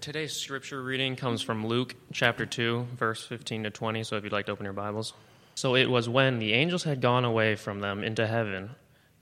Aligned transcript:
Today's 0.00 0.32
scripture 0.32 0.82
reading 0.82 1.14
comes 1.14 1.42
from 1.42 1.66
Luke 1.66 1.94
chapter 2.10 2.46
2, 2.46 2.86
verse 2.96 3.22
15 3.26 3.64
to 3.64 3.70
20. 3.70 4.02
So 4.02 4.16
if 4.16 4.24
you'd 4.24 4.32
like 4.32 4.46
to 4.46 4.52
open 4.52 4.64
your 4.64 4.72
Bibles. 4.72 5.12
So 5.56 5.76
it 5.76 5.90
was 5.90 6.08
when 6.08 6.38
the 6.38 6.54
angels 6.54 6.84
had 6.84 7.02
gone 7.02 7.26
away 7.26 7.54
from 7.54 7.80
them 7.80 8.02
into 8.02 8.26
heaven 8.26 8.70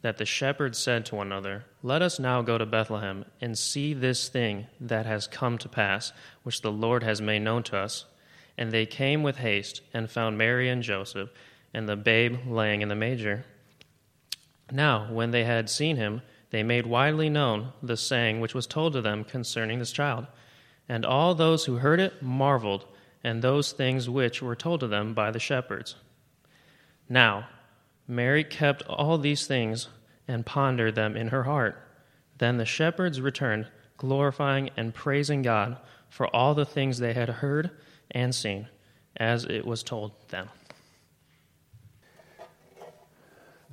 that 0.02 0.18
the 0.18 0.24
shepherds 0.24 0.78
said 0.78 1.04
to 1.06 1.16
one 1.16 1.26
another, 1.26 1.64
Let 1.82 2.00
us 2.00 2.20
now 2.20 2.42
go 2.42 2.58
to 2.58 2.64
Bethlehem 2.64 3.24
and 3.40 3.58
see 3.58 3.92
this 3.92 4.28
thing 4.28 4.68
that 4.80 5.04
has 5.04 5.26
come 5.26 5.58
to 5.58 5.68
pass, 5.68 6.12
which 6.44 6.62
the 6.62 6.70
Lord 6.70 7.02
has 7.02 7.20
made 7.20 7.40
known 7.40 7.64
to 7.64 7.76
us. 7.76 8.04
And 8.56 8.70
they 8.70 8.86
came 8.86 9.24
with 9.24 9.38
haste 9.38 9.80
and 9.92 10.08
found 10.08 10.38
Mary 10.38 10.68
and 10.68 10.84
Joseph 10.84 11.30
and 11.74 11.88
the 11.88 11.96
babe 11.96 12.46
laying 12.46 12.82
in 12.82 12.88
the 12.88 12.94
manger. 12.94 13.44
Now, 14.70 15.12
when 15.12 15.32
they 15.32 15.42
had 15.42 15.68
seen 15.68 15.96
him, 15.96 16.22
they 16.50 16.62
made 16.62 16.86
widely 16.86 17.28
known 17.28 17.72
the 17.82 17.96
saying 17.96 18.40
which 18.40 18.54
was 18.54 18.68
told 18.68 18.92
to 18.92 19.02
them 19.02 19.24
concerning 19.24 19.80
this 19.80 19.90
child. 19.90 20.28
And 20.88 21.04
all 21.04 21.34
those 21.34 21.66
who 21.66 21.76
heard 21.76 22.00
it 22.00 22.22
marveled, 22.22 22.86
and 23.22 23.42
those 23.42 23.72
things 23.72 24.08
which 24.08 24.40
were 24.40 24.56
told 24.56 24.80
to 24.80 24.86
them 24.86 25.12
by 25.12 25.30
the 25.30 25.38
shepherds. 25.38 25.96
Now, 27.08 27.48
Mary 28.06 28.44
kept 28.44 28.82
all 28.84 29.18
these 29.18 29.46
things 29.46 29.88
and 30.26 30.46
pondered 30.46 30.94
them 30.94 31.16
in 31.16 31.28
her 31.28 31.44
heart. 31.44 31.76
Then 32.38 32.56
the 32.56 32.64
shepherds 32.64 33.20
returned, 33.20 33.66
glorifying 33.96 34.70
and 34.76 34.94
praising 34.94 35.42
God 35.42 35.78
for 36.08 36.34
all 36.34 36.54
the 36.54 36.64
things 36.64 36.98
they 36.98 37.12
had 37.12 37.28
heard 37.28 37.70
and 38.10 38.34
seen, 38.34 38.68
as 39.16 39.44
it 39.44 39.66
was 39.66 39.82
told 39.82 40.12
them. 40.28 40.48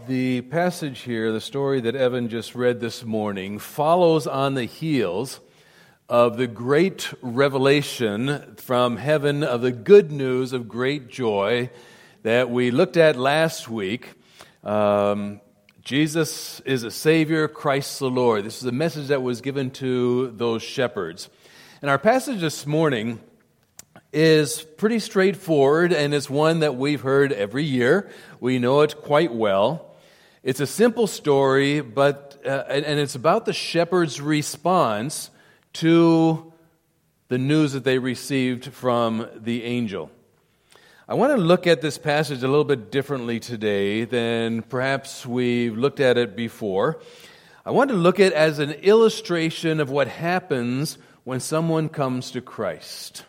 The 0.07 0.41
passage 0.41 0.99
here, 1.01 1.31
the 1.31 1.39
story 1.39 1.79
that 1.81 1.95
Evan 1.95 2.27
just 2.27 2.53
read 2.53 2.81
this 2.81 3.05
morning, 3.05 3.59
follows 3.59 4.27
on 4.27 4.55
the 4.55 4.65
heels 4.65 5.39
of 6.07 6.37
the 6.37 6.45
great 6.45 7.11
revelation 7.23 8.55
from 8.57 8.97
heaven 8.97 9.43
of 9.43 9.61
the 9.61 9.71
good 9.71 10.11
news 10.11 10.53
of 10.53 10.67
great 10.67 11.07
joy 11.07 11.67
that 12.21 12.51
we 12.51 12.69
looked 12.69 12.95
at 12.95 13.15
last 13.15 13.67
week. 13.67 14.13
Um, 14.63 15.41
Jesus 15.81 16.59
is 16.59 16.83
a 16.83 16.91
Savior, 16.91 17.47
Christ 17.47 17.97
the 17.97 18.09
Lord. 18.09 18.43
This 18.43 18.57
is 18.57 18.65
a 18.65 18.71
message 18.71 19.07
that 19.07 19.23
was 19.23 19.41
given 19.41 19.71
to 19.71 20.29
those 20.31 20.61
shepherds. 20.61 21.27
And 21.81 21.89
our 21.89 21.97
passage 21.97 22.39
this 22.39 22.67
morning 22.67 23.19
is 24.13 24.61
pretty 24.61 24.99
straightforward, 24.99 25.91
and 25.91 26.13
it's 26.13 26.29
one 26.29 26.59
that 26.59 26.75
we've 26.75 27.01
heard 27.01 27.33
every 27.33 27.63
year. 27.63 28.11
We 28.39 28.59
know 28.59 28.81
it 28.81 29.01
quite 29.01 29.33
well. 29.33 29.95
It's 30.43 30.59
a 30.59 30.67
simple 30.67 31.07
story, 31.07 31.81
but 31.81 32.39
uh, 32.45 32.63
and, 32.69 32.85
and 32.85 32.99
it's 32.99 33.15
about 33.15 33.45
the 33.45 33.53
shepherd's 33.53 34.21
response 34.21 35.31
to 35.75 36.53
the 37.27 37.37
news 37.37 37.73
that 37.73 37.83
they 37.83 37.99
received 37.99 38.65
from 38.65 39.27
the 39.35 39.63
angel. 39.63 40.09
I 41.07 41.15
want 41.15 41.35
to 41.35 41.37
look 41.37 41.67
at 41.67 41.81
this 41.81 41.97
passage 41.97 42.43
a 42.43 42.47
little 42.47 42.63
bit 42.63 42.91
differently 42.91 43.39
today 43.39 44.05
than 44.05 44.61
perhaps 44.61 45.25
we've 45.25 45.77
looked 45.77 45.99
at 45.99 46.17
it 46.17 46.35
before. 46.35 47.01
I 47.65 47.71
want 47.71 47.89
to 47.89 47.95
look 47.95 48.19
at 48.19 48.27
it 48.27 48.33
as 48.33 48.59
an 48.59 48.71
illustration 48.71 49.79
of 49.79 49.89
what 49.89 50.07
happens 50.07 50.97
when 51.25 51.41
someone 51.41 51.89
comes 51.89 52.31
to 52.31 52.41
Christ. 52.41 53.25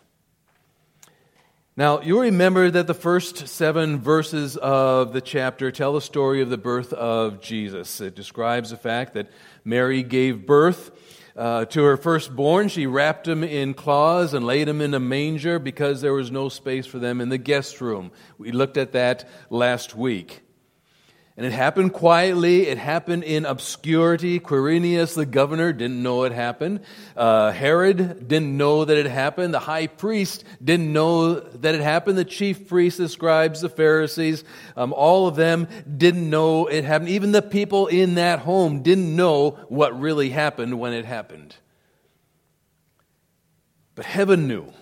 Now, 1.77 2.01
you 2.01 2.21
remember 2.21 2.71
that 2.71 2.87
the 2.87 2.95
first 2.95 3.49
seven 3.49 3.99
verses 3.99 4.57
of 4.57 5.13
the 5.13 5.21
chapter 5.21 5.73
tell 5.73 5.95
the 5.95 6.01
story 6.01 6.43
of 6.43 6.49
the 6.49 6.57
birth 6.57 6.93
of 6.93 7.43
Jesus. 7.43 8.01
It 8.01 8.15
describes 8.15 8.71
the 8.71 8.77
fact 8.77 9.15
that 9.15 9.31
Mary 9.65 10.03
gave 10.03 10.47
birth 10.47 10.91
uh, 11.37 11.67
to 11.67 11.83
her 11.85 11.97
firstborn, 11.97 12.69
she 12.69 12.87
wrapped 12.87 13.29
him 13.29 13.45
in 13.45 13.75
cloths 13.75 14.33
and 14.33 14.47
laid 14.47 14.69
him 14.69 14.81
in 14.81 14.95
a 14.95 15.01
manger 15.01 15.59
because 15.59 16.01
there 16.01 16.15
was 16.15 16.31
no 16.31 16.49
space 16.49 16.87
for 16.87 16.99
them 16.99 17.21
in 17.21 17.29
the 17.29 17.39
guest 17.39 17.81
room. 17.81 18.11
We 18.39 18.53
looked 18.53 18.77
at 18.77 18.93
that 18.93 19.29
last 19.51 19.95
week. 19.95 20.43
And 21.37 21.45
it 21.45 21.53
happened 21.53 21.93
quietly. 21.93 22.67
It 22.67 22.79
happened 22.79 23.23
in 23.23 23.45
obscurity. 23.45 24.41
Quirinius, 24.41 25.15
the 25.15 25.27
governor, 25.27 25.71
didn't 25.71 26.03
know 26.03 26.25
it 26.25 26.33
happened. 26.33 26.81
Uh, 27.15 27.53
Herod 27.53 28.27
didn't 28.27 28.57
know 28.57 28.87
that 28.87 28.97
it 28.97 29.05
happened. 29.05 29.53
The 29.53 29.59
high 29.59 29.87
priest 29.87 30.45
didn't 30.65 30.91
know 30.91 31.41
that 31.41 31.75
it 31.75 31.83
happened. 31.83 32.17
The 32.17 32.25
chief 32.25 32.67
priests, 32.69 32.97
the 32.97 33.11
scribes, 33.11 33.61
the 33.61 33.69
Pharisees, 33.69 34.45
um, 34.79 34.95
all 34.95 35.27
of 35.27 35.37
them 35.37 35.69
didn't 35.95 36.31
know 36.31 36.69
it 36.69 36.85
happened. 36.85 37.11
Even 37.11 37.33
the 37.33 37.43
people 37.43 37.87
in 37.87 38.15
that 38.15 38.39
home 38.39 38.83
didn't 38.83 39.15
know 39.15 39.51
what 39.69 40.01
really 40.01 40.31
happened 40.31 40.81
when 40.81 40.95
it 40.95 41.05
happened. 41.05 41.55
But 43.95 44.07
heaven 44.07 44.49
knew. 44.49 44.73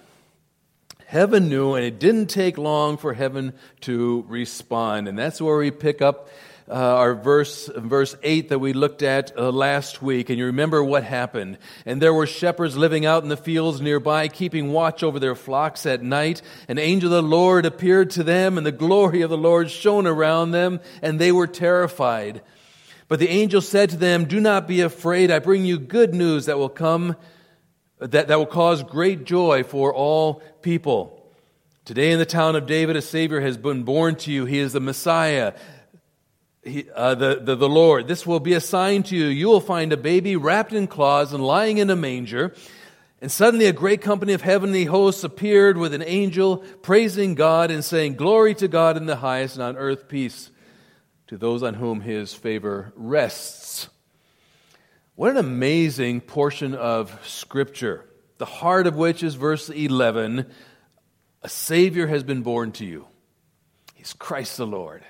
Heaven 1.15 1.49
knew, 1.49 1.75
and 1.75 1.85
it 1.85 2.01
didn't 2.01 2.27
take 2.27 2.59
long 2.59 2.97
for 2.97 3.15
heaven 3.15 3.53
to 3.83 4.25
respond. 4.27 5.07
And 5.07 5.17
that's 5.17 5.41
where 5.41 5.57
we 5.57 5.71
pick 5.71 6.03
up 6.03 6.29
uh, 6.69 6.73
our 6.73 7.15
verse, 7.15 7.71
verse 7.73 8.17
8 8.21 8.49
that 8.49 8.59
we 8.59 8.73
looked 8.73 9.05
at 9.05 9.31
uh, 9.39 9.53
last 9.53 10.03
week. 10.03 10.29
And 10.29 10.41
you 10.41 10.47
remember 10.47 10.83
what 10.83 11.05
happened. 11.05 11.59
And 11.87 12.03
there 12.03 12.13
were 12.13 12.27
shepherds 12.27 12.77
living 12.77 13.07
out 13.07 13.23
in 13.23 13.29
the 13.29 13.37
fields 13.37 13.81
nearby, 13.81 14.27
keeping 14.27 14.73
watch 14.73 15.05
over 15.05 15.21
their 15.21 15.37
flocks 15.37 15.87
at 15.87 16.03
night. 16.03 16.43
An 16.67 16.81
angel 16.81 17.15
of 17.15 17.23
the 17.23 17.29
Lord 17.29 17.65
appeared 17.65 18.11
to 18.11 18.25
them, 18.25 18.59
and 18.59 18.67
the 18.67 18.73
glory 18.73 19.23
of 19.23 19.31
the 19.31 19.39
Lord 19.39 19.71
shone 19.71 20.09
around 20.09 20.51
them, 20.51 20.81
and 21.01 21.21
they 21.21 21.31
were 21.31 21.47
terrified. 21.47 22.43
But 23.07 23.21
the 23.21 23.29
angel 23.29 23.61
said 23.61 23.91
to 23.91 23.97
them, 23.97 24.25
Do 24.25 24.41
not 24.41 24.67
be 24.67 24.81
afraid. 24.81 25.31
I 25.31 25.39
bring 25.39 25.65
you 25.65 25.79
good 25.79 26.13
news 26.13 26.47
that 26.47 26.59
will 26.59 26.69
come 26.69 27.15
that, 28.11 28.29
that 28.29 28.39
will 28.39 28.47
cause 28.47 28.83
great 28.83 29.25
joy 29.25 29.63
for 29.63 29.93
all 29.95 30.43
people. 30.63 31.21
Today 31.85 32.13
in 32.13 32.19
the 32.19 32.27
town 32.27 32.57
of 32.57 32.67
David, 32.67 32.97
a 32.97 33.03
Savior 33.03 33.41
has 33.41 33.57
been 33.57 33.83
born 33.83 34.17
to 34.17 34.33
you. 34.33 34.45
He 34.45 34.59
is 34.59 34.73
the 34.73 34.81
Messiah, 34.81 35.55
he, 36.63 36.89
uh, 36.95 37.15
the, 37.15 37.41
the, 37.43 37.57
the 37.57 37.69
Lord. 37.69 38.09
This 38.09 38.27
will 38.27 38.41
be 38.41 38.55
a 38.55 38.61
sign 38.61 39.03
to 39.05 39.17
you. 39.17 39.27
You 39.27 39.49
will 39.49 39.61
find 39.61 39.93
a 39.93 39.97
baby 39.97 40.37
wrapped 40.37 40.73
in 40.73 40.87
cloths 40.87 41.33
and 41.33 41.45
lying 41.45 41.79
in 41.79 41.91
a 41.91 41.97
manger. 41.97 42.55
And 43.21 43.31
suddenly 43.33 43.67
a 43.67 43.73
great 43.73 44.03
company 44.03 44.35
of 44.35 44.43
heavenly 44.43 44.85
hosts 44.85 45.25
appeared 45.25 45.79
with 45.79 45.95
an 45.95 46.03
angel 46.03 46.59
praising 46.83 47.35
God 47.35 47.71
and 47.71 47.83
saying, 47.83 48.17
Glory 48.17 48.55
to 48.57 48.69
God 48.69 48.97
in 48.97 49.07
the 49.07 49.17
highest, 49.17 49.55
and 49.55 49.63
on 49.63 49.77
earth 49.77 50.09
peace 50.09 50.51
to 51.29 51.39
those 51.39 51.63
on 51.63 51.75
whom 51.75 52.03
his 52.03 52.35
favor 52.35 52.93
rests. 52.97 53.89
What 55.17 55.31
an 55.31 55.37
amazing 55.37 56.23
portion 56.23 56.75
of 56.75 57.17
Scripture, 57.25 58.05
the 58.39 58.47
heart 58.47 58.89
of 58.89 58.97
which 58.97 59.23
is 59.23 59.37
verse 59.37 59.69
11 59.69 60.45
A 61.43 61.49
Savior 61.49 62.09
has 62.09 62.25
been 62.25 62.43
born 62.43 62.73
to 62.73 62.85
you. 62.85 63.07
He's 63.95 64.13
Christ 64.13 64.57
the 64.57 64.67
Lord. 64.67 65.05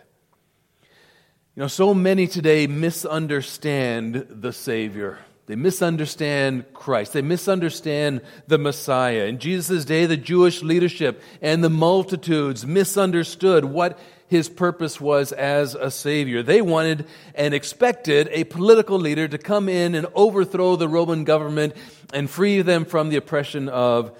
You 1.54 1.62
know, 1.62 1.68
so 1.68 1.94
many 1.94 2.26
today 2.26 2.66
misunderstand 2.66 4.26
the 4.28 4.52
Savior. 4.52 5.20
They 5.46 5.56
misunderstand 5.56 6.66
Christ. 6.74 7.14
They 7.14 7.22
misunderstand 7.22 8.20
the 8.46 8.58
Messiah. 8.58 9.24
In 9.24 9.38
Jesus' 9.38 9.86
day, 9.86 10.04
the 10.04 10.18
Jewish 10.18 10.62
leadership 10.62 11.22
and 11.40 11.64
the 11.64 11.70
multitudes 11.70 12.66
misunderstood 12.66 13.64
what 13.64 13.98
his 14.26 14.48
purpose 14.48 15.00
was 15.00 15.32
as 15.32 15.74
a 15.74 15.90
savior. 15.90 16.42
They 16.42 16.60
wanted 16.60 17.06
and 17.34 17.54
expected 17.54 18.28
a 18.32 18.44
political 18.44 18.98
leader 18.98 19.28
to 19.28 19.38
come 19.38 19.68
in 19.68 19.94
and 19.94 20.06
overthrow 20.14 20.76
the 20.76 20.88
Roman 20.88 21.24
government 21.24 21.74
and 22.12 22.28
free 22.28 22.62
them 22.62 22.84
from 22.84 23.10
the 23.10 23.16
oppression 23.16 23.68
of 23.68 24.16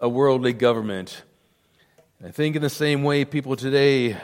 a 0.00 0.08
worldly 0.08 0.52
government. 0.52 1.22
I 2.24 2.30
think 2.30 2.56
in 2.56 2.62
the 2.62 2.70
same 2.70 3.02
way, 3.02 3.24
people 3.24 3.56
today, 3.56 4.16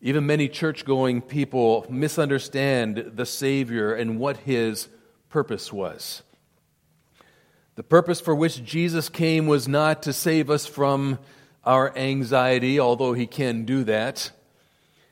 even 0.00 0.26
many 0.26 0.48
church 0.48 0.84
going 0.84 1.20
people, 1.20 1.86
misunderstand 1.88 3.12
the 3.14 3.26
Savior 3.26 3.94
and 3.94 4.18
what 4.18 4.38
his 4.38 4.88
purpose 5.28 5.72
was. 5.72 6.22
The 7.74 7.82
purpose 7.84 8.20
for 8.20 8.34
which 8.34 8.64
Jesus 8.64 9.08
came 9.08 9.46
was 9.46 9.68
not 9.68 10.02
to 10.02 10.12
save 10.12 10.50
us 10.50 10.66
from 10.66 11.18
our 11.64 11.96
anxiety, 11.96 12.80
although 12.80 13.12
he 13.12 13.26
can 13.26 13.64
do 13.64 13.84
that. 13.84 14.30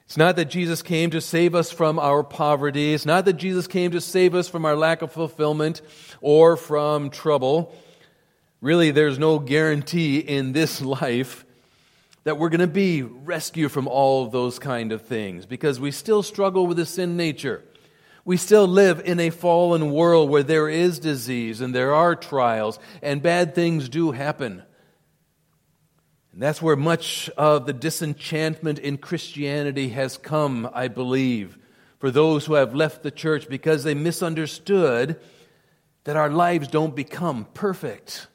It's 0.06 0.16
not 0.16 0.36
that 0.36 0.46
Jesus 0.46 0.82
came 0.82 1.10
to 1.10 1.20
save 1.20 1.54
us 1.54 1.72
from 1.72 1.98
our 1.98 2.22
poverty. 2.22 2.94
It's 2.94 3.06
not 3.06 3.24
that 3.24 3.34
Jesus 3.34 3.66
came 3.66 3.90
to 3.90 4.00
save 4.00 4.34
us 4.34 4.48
from 4.48 4.64
our 4.64 4.76
lack 4.76 5.02
of 5.02 5.10
fulfillment 5.10 5.82
or 6.20 6.56
from 6.56 7.10
trouble. 7.10 7.74
Really, 8.60 8.92
there's 8.92 9.18
no 9.18 9.40
guarantee 9.40 10.18
in 10.18 10.52
this 10.52 10.80
life 11.02 11.44
that 12.22 12.38
we're 12.38 12.48
going 12.48 12.60
to 12.60 12.66
be 12.66 13.02
rescued 13.02 13.70
from 13.70 13.86
all 13.86 14.26
those 14.26 14.58
kind 14.58 14.92
of 14.92 15.02
things 15.02 15.46
because 15.46 15.78
we 15.78 15.90
still 15.90 16.22
struggle 16.22 16.66
with 16.66 16.76
the 16.76 16.86
sin 16.86 17.16
nature. 17.16 17.62
We 18.24 18.36
still 18.36 18.66
live 18.66 19.00
in 19.04 19.20
a 19.20 19.30
fallen 19.30 19.92
world 19.92 20.30
where 20.30 20.42
there 20.42 20.68
is 20.68 20.98
disease 20.98 21.60
and 21.60 21.72
there 21.72 21.94
are 21.94 22.16
trials 22.16 22.80
and 23.00 23.22
bad 23.22 23.54
things 23.54 23.88
do 23.88 24.10
happen. 24.10 24.64
And 26.36 26.42
that's 26.42 26.60
where 26.60 26.76
much 26.76 27.30
of 27.38 27.64
the 27.64 27.72
disenchantment 27.72 28.78
in 28.78 28.98
Christianity 28.98 29.88
has 29.88 30.18
come, 30.18 30.68
I 30.70 30.88
believe, 30.88 31.56
for 31.98 32.10
those 32.10 32.44
who 32.44 32.52
have 32.52 32.74
left 32.74 33.02
the 33.02 33.10
church 33.10 33.48
because 33.48 33.84
they 33.84 33.94
misunderstood 33.94 35.18
that 36.04 36.16
our 36.16 36.28
lives 36.28 36.68
don't 36.68 36.94
become 36.94 37.46
perfect. 37.54 38.26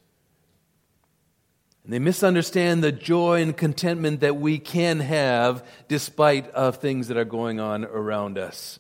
And 1.84 1.94
they 1.94 2.00
misunderstand 2.00 2.84
the 2.84 2.92
joy 2.92 3.44
and 3.44 3.56
contentment 3.56 4.22
that 4.22 4.36
we 4.36 4.58
can 4.58 5.00
have 5.02 5.64
despite 5.88 6.50
of 6.50 6.78
things 6.78 7.08
that 7.10 7.18
are 7.18 7.24
going 7.24 7.60
on 7.60 7.86
around 7.86 8.40
us. 8.40 8.80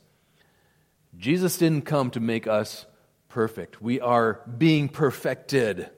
Jesus 1.15 1.59
didn't 1.59 1.83
come 1.83 2.09
to 2.09 2.19
make 2.19 2.47
us 2.47 2.87
perfect. 3.29 3.83
We 3.83 4.01
are 4.01 4.41
being 4.57 4.89
perfected. 4.89 5.91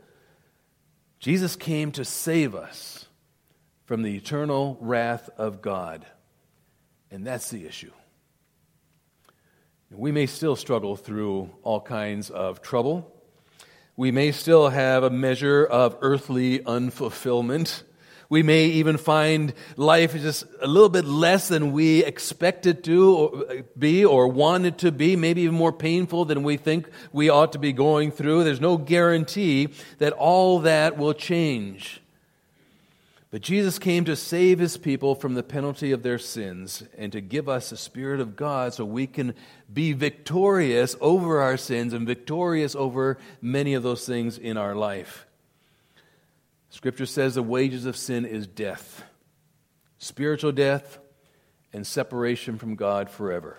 Jesus 1.21 1.55
came 1.55 1.93
to 1.93 2.03
save 2.03 2.53
us 2.53 3.02
from 3.93 4.01
the 4.01 4.17
eternal 4.17 4.75
wrath 4.81 5.29
of 5.37 5.61
God. 5.61 6.03
And 7.11 7.23
that's 7.23 7.51
the 7.51 7.67
issue. 7.67 7.91
We 9.91 10.11
may 10.11 10.25
still 10.25 10.55
struggle 10.55 10.95
through 10.95 11.51
all 11.61 11.79
kinds 11.79 12.31
of 12.31 12.63
trouble 12.63 13.13
we 13.95 14.11
may 14.11 14.31
still 14.31 14.69
have 14.69 15.03
a 15.03 15.09
measure 15.11 15.63
of 15.63 15.97
earthly 16.01 16.59
unfulfillment. 16.59 17.83
We 18.27 18.41
may 18.41 18.65
even 18.65 18.97
find 18.97 19.53
life 19.77 20.15
is 20.15 20.23
just 20.23 20.45
a 20.61 20.65
little 20.65 20.89
bit 20.89 21.05
less 21.05 21.47
than 21.47 21.71
we 21.71 22.03
expect 22.03 22.65
it 22.65 22.83
to 22.85 23.63
be 23.77 24.03
or 24.03 24.27
want 24.27 24.65
it 24.65 24.79
to 24.79 24.91
be, 24.91 25.15
maybe 25.15 25.41
even 25.41 25.55
more 25.55 25.71
painful 25.71 26.25
than 26.25 26.41
we 26.41 26.57
think 26.57 26.89
we 27.11 27.29
ought 27.29 27.51
to 27.51 27.59
be 27.59 27.71
going 27.71 28.09
through. 28.09 28.43
There's 28.43 28.59
no 28.59 28.77
guarantee 28.77 29.69
that 29.99 30.13
all 30.13 30.59
that 30.61 30.97
will 30.97 31.13
change. 31.13 32.01
But 33.33 33.41
Jesus 33.41 33.79
came 33.79 34.05
to 34.05 34.15
save 34.15 34.59
his 34.59 34.77
people 34.77 35.15
from 35.15 35.33
the 35.33 35.41
penalty 35.41 35.91
of 35.91 36.03
their 36.03 36.19
sins 36.19 36.83
and 36.95 37.11
to 37.13 37.19
give 37.19 37.49
us 37.49 37.71
the 37.71 37.77
Spirit 37.77 38.19
of 38.19 38.35
God 38.35 38.75
so 38.75 38.85
we 38.85 39.07
can 39.07 39.33
be 39.73 39.91
victorious 39.93 40.95
over 41.01 41.41
our 41.41 41.57
sins 41.57 41.93
and 41.93 42.05
victorious 42.05 42.75
over 42.75 43.17
many 43.41 43.73
of 43.73 43.81
those 43.81 44.05
things 44.05 44.37
in 44.37 44.55
our 44.55 44.75
life. 44.75 45.25
Scripture 46.69 47.07
says 47.07 47.33
the 47.33 47.41
wages 47.41 47.87
of 47.87 47.97
sin 47.97 48.23
is 48.23 48.45
death, 48.45 49.03
spiritual 49.97 50.51
death, 50.51 50.99
and 51.73 51.87
separation 51.87 52.59
from 52.59 52.75
God 52.75 53.09
forever. 53.09 53.57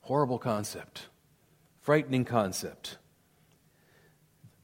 Horrible 0.00 0.40
concept, 0.40 1.06
frightening 1.80 2.24
concept. 2.24 2.98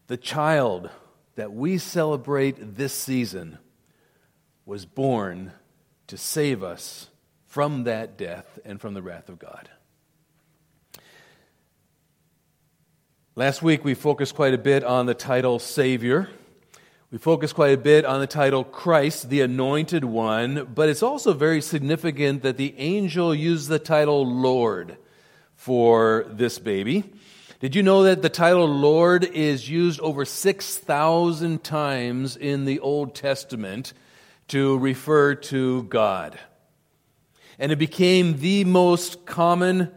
The 0.09 0.17
child 0.17 0.91
that 1.37 1.53
we 1.53 1.79
celebrate 1.79 2.75
this 2.75 2.93
season 2.93 3.59
was 4.67 4.87
born 4.87 5.53
to 6.07 6.17
save 6.17 6.63
us 6.63 7.09
from 7.47 7.85
that 7.85 8.17
death 8.17 8.59
and 8.65 8.81
from 8.81 8.95
the 8.95 9.03
wrath 9.03 9.29
of 9.29 9.39
God. 9.39 9.69
Last 13.37 13.63
week 13.63 13.85
we 13.85 13.95
focused 13.95 14.35
quite 14.35 14.55
a 14.55 14.59
bit 14.59 14.85
on 14.85 15.07
the 15.07 15.15
title 15.15 15.59
Savior. 15.59 16.29
We 17.11 17.19
focused 17.19 17.55
quite 17.55 17.75
a 17.75 17.81
bit 17.81 18.05
on 18.05 18.21
the 18.21 18.27
title 18.27 18.65
Christ, 18.65 19.29
the 19.29 19.41
Anointed 19.41 20.05
One, 20.05 20.69
but 20.75 20.89
it's 20.89 21.03
also 21.03 21.33
very 21.33 21.61
significant 21.61 22.43
that 22.43 22.57
the 22.57 22.75
angel 22.79 23.35
used 23.35 23.69
the 23.69 23.79
title 23.79 24.27
Lord 24.27 24.97
for 25.55 26.27
this 26.29 26.59
baby. 26.59 27.05
Did 27.61 27.75
you 27.75 27.83
know 27.83 28.03
that 28.03 28.23
the 28.23 28.29
title 28.29 28.67
Lord 28.67 29.25
is 29.25 29.69
used 29.69 30.01
over 30.01 30.25
6,000 30.25 31.65
times 31.65 32.37
in 32.37 32.65
the 32.65 32.81
Old 32.81 33.15
Testament? 33.15 33.93
To 34.49 34.79
refer 34.79 35.35
to 35.35 35.85
God. 35.85 36.39
And 37.59 37.73
it 37.73 37.79
became 37.79 38.39
the 38.39 38.65
most 38.65 39.27
common 39.27 39.91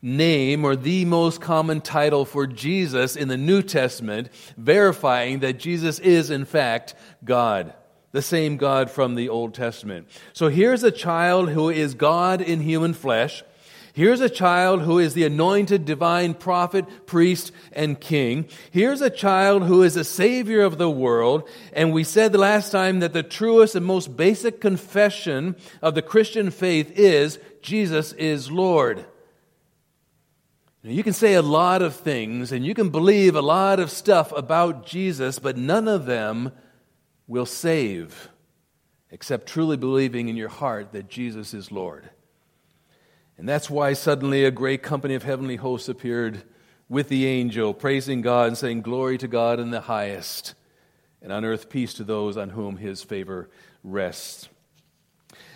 name 0.00 0.64
or 0.64 0.74
the 0.74 1.04
most 1.04 1.40
common 1.40 1.80
title 1.80 2.24
for 2.24 2.46
Jesus 2.46 3.16
in 3.16 3.28
the 3.28 3.36
New 3.36 3.62
Testament, 3.62 4.28
verifying 4.56 5.40
that 5.40 5.58
Jesus 5.58 5.98
is, 6.00 6.30
in 6.30 6.44
fact, 6.44 6.94
God, 7.24 7.74
the 8.10 8.22
same 8.22 8.56
God 8.56 8.90
from 8.90 9.14
the 9.14 9.28
Old 9.28 9.54
Testament. 9.54 10.08
So 10.32 10.48
here's 10.48 10.82
a 10.82 10.90
child 10.90 11.50
who 11.50 11.70
is 11.70 11.94
God 11.94 12.40
in 12.40 12.60
human 12.60 12.94
flesh 12.94 13.44
Here's 13.94 14.22
a 14.22 14.30
child 14.30 14.82
who 14.82 14.98
is 14.98 15.12
the 15.12 15.24
anointed 15.24 15.84
divine 15.84 16.32
prophet, 16.32 17.06
priest, 17.06 17.52
and 17.72 18.00
king. 18.00 18.48
Here's 18.70 19.02
a 19.02 19.10
child 19.10 19.64
who 19.64 19.82
is 19.82 19.96
a 19.96 20.04
savior 20.04 20.62
of 20.62 20.78
the 20.78 20.88
world. 20.88 21.46
And 21.74 21.92
we 21.92 22.02
said 22.02 22.32
the 22.32 22.38
last 22.38 22.72
time 22.72 23.00
that 23.00 23.12
the 23.12 23.22
truest 23.22 23.74
and 23.74 23.84
most 23.84 24.16
basic 24.16 24.62
confession 24.62 25.56
of 25.82 25.94
the 25.94 26.00
Christian 26.00 26.50
faith 26.50 26.98
is 26.98 27.38
Jesus 27.60 28.12
is 28.14 28.50
Lord. 28.50 29.04
You 30.82 31.04
can 31.04 31.12
say 31.12 31.34
a 31.34 31.42
lot 31.42 31.82
of 31.82 31.94
things 31.94 32.50
and 32.50 32.64
you 32.64 32.74
can 32.74 32.88
believe 32.88 33.36
a 33.36 33.42
lot 33.42 33.78
of 33.78 33.90
stuff 33.90 34.32
about 34.32 34.86
Jesus, 34.86 35.38
but 35.38 35.56
none 35.58 35.86
of 35.86 36.06
them 36.06 36.50
will 37.28 37.46
save 37.46 38.30
except 39.10 39.46
truly 39.46 39.76
believing 39.76 40.28
in 40.28 40.36
your 40.36 40.48
heart 40.48 40.92
that 40.92 41.08
Jesus 41.08 41.52
is 41.52 41.70
Lord. 41.70 42.08
And 43.38 43.48
that's 43.48 43.70
why 43.70 43.92
suddenly 43.94 44.44
a 44.44 44.50
great 44.50 44.82
company 44.82 45.14
of 45.14 45.22
heavenly 45.22 45.56
hosts 45.56 45.88
appeared 45.88 46.42
with 46.88 47.08
the 47.08 47.26
angel, 47.26 47.72
praising 47.72 48.20
God 48.20 48.48
and 48.48 48.58
saying, 48.58 48.82
Glory 48.82 49.18
to 49.18 49.28
God 49.28 49.58
in 49.58 49.70
the 49.70 49.80
highest, 49.80 50.54
and 51.22 51.32
on 51.32 51.44
earth 51.44 51.68
peace 51.68 51.94
to 51.94 52.04
those 52.04 52.36
on 52.36 52.50
whom 52.50 52.76
his 52.76 53.02
favor 53.02 53.48
rests. 53.82 54.48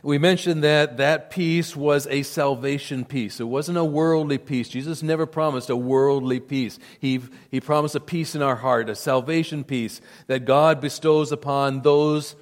We 0.03 0.19
mentioned 0.19 0.63
that 0.63 0.99
that 0.99 1.31
peace 1.31 1.75
was 1.75 2.07
a 2.07 2.23
salvation 2.23 3.05
peace. 3.05 3.41
It 3.41 3.45
wasn't 3.45 3.79
a 3.79 3.85
worldly 3.85 4.39
peace. 4.39 4.69
Jesus 4.69 5.03
never 5.03 5.27
promised 5.27 5.69
a 5.69 5.77
worldly 5.77 6.39
peace. 6.39 6.79
He, 7.01 7.21
he 7.51 7.61
promised 7.61 7.97
a 7.97 8.01
peace 8.01 8.35
in 8.35 8.43
our 8.43 8.57
heart, 8.57 8.89
a 8.89 8.95
salvation 8.95 9.65
peace 9.65 10.01
that 10.29 10.45
God 10.45 10.81
bestows 10.81 11.33
upon 11.33 11.83
those 11.83 12.37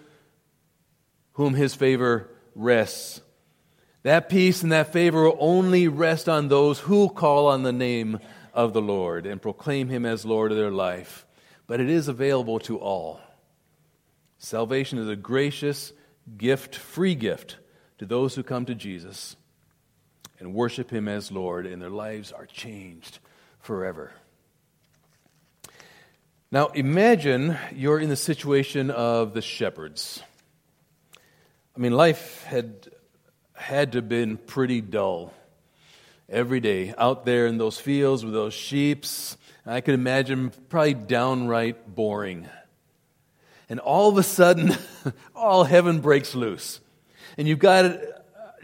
whom 1.33 1.55
his 1.55 1.75
favor 1.75 2.29
rests. 2.55 3.21
That 4.05 4.29
peace 4.29 4.63
and 4.63 4.71
that 4.71 4.93
favor 4.93 5.25
will 5.25 5.37
only 5.41 5.89
rest 5.89 6.29
on 6.29 6.49
those 6.49 6.79
who 6.79 7.09
call 7.09 7.47
on 7.47 7.63
the 7.63 7.73
name 7.73 8.21
of 8.53 8.75
the 8.75 8.83
Lord 8.83 9.25
and 9.25 9.41
proclaim 9.41 9.89
Him 9.89 10.05
as 10.05 10.27
Lord 10.27 10.53
of 10.53 10.59
their 10.59 10.71
life. 10.71 11.25
But 11.67 11.81
it 11.81 11.89
is 11.89 12.07
available 12.07 12.59
to 12.61 12.79
all. 12.79 13.19
Salvation 14.37 14.99
is 14.99 15.09
a 15.09 15.17
gracious 15.17 15.95
gift, 16.37 16.77
free 16.77 17.15
gift, 17.15 17.57
to 17.97 18.05
those 18.05 18.35
who 18.35 18.43
come 18.43 18.67
to 18.67 18.75
Jesus 18.75 19.37
and 20.39 20.53
worship 20.53 20.91
Him 20.91 21.09
as 21.09 21.33
Lord, 21.33 21.65
and 21.65 21.81
their 21.81 21.89
lives 21.89 22.31
are 22.31 22.45
changed 22.45 23.21
forever. 23.61 24.13
Now, 26.51 26.67
imagine 26.67 27.57
you're 27.75 27.99
in 27.99 28.11
the 28.11 28.17
situation 28.17 28.91
of 28.91 29.33
the 29.33 29.41
shepherds. 29.41 30.23
I 31.75 31.81
mean, 31.81 31.93
life 31.93 32.45
had 32.45 32.91
had 33.55 33.93
to 33.93 33.99
have 33.99 34.09
been 34.09 34.37
pretty 34.37 34.81
dull 34.81 35.33
every 36.29 36.61
day 36.61 36.95
out 36.99 37.25
there 37.25 37.47
in 37.47 37.59
those 37.59 37.79
fields 37.79 38.25
with 38.25 38.35
those 38.35 38.55
sheeps. 38.55 39.37
I 39.67 39.81
could 39.81 39.95
imagine 39.95 40.53
probably 40.69 40.95
downright 40.95 41.95
boring. 41.95 42.49
And 43.69 43.81
all 43.81 44.11
of 44.11 44.19
a 44.19 44.23
sudden, 44.23 44.77
all 45.35 45.65
heaven 45.65 46.01
breaks 46.01 46.35
loose. 46.35 46.81
And 47.39 47.49
you've 47.49 47.59
got 47.59 47.87
it 47.87 48.15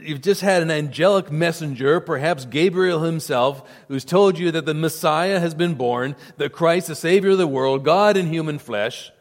you've 0.03 0.21
just 0.21 0.41
had 0.41 0.63
an 0.63 0.71
angelic 0.71 1.31
messenger, 1.31 2.01
perhaps 2.01 2.45
Gabriel 2.45 3.01
himself, 3.01 3.69
who's 3.89 4.05
told 4.05 4.39
you 4.39 4.51
that 4.53 4.67
the 4.67 4.75
Messiah 4.75 5.41
has 5.41 5.55
been 5.55 5.75
born, 5.75 6.17
that 6.37 6.53
Christ, 6.53 6.89
the 6.89 6.95
Savior 6.95 7.31
of 7.31 7.39
the 7.39 7.47
world, 7.47 7.85
God 7.85 8.17
in 8.17 8.27
human 8.27 8.59
flesh. 8.59 9.13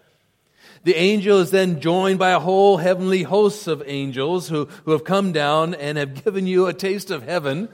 The 0.83 0.95
angel 0.95 1.39
is 1.39 1.51
then 1.51 1.81
joined 1.81 2.19
by 2.19 2.31
a 2.31 2.39
whole 2.39 2.77
heavenly 2.77 3.23
host 3.23 3.67
of 3.67 3.83
angels 3.85 4.47
who, 4.49 4.65
who 4.85 4.91
have 4.91 5.03
come 5.03 5.31
down 5.31 5.73
and 5.73 5.97
have 5.97 6.23
given 6.23 6.47
you 6.47 6.67
a 6.67 6.73
taste 6.73 7.11
of 7.11 7.23
heaven. 7.23 7.69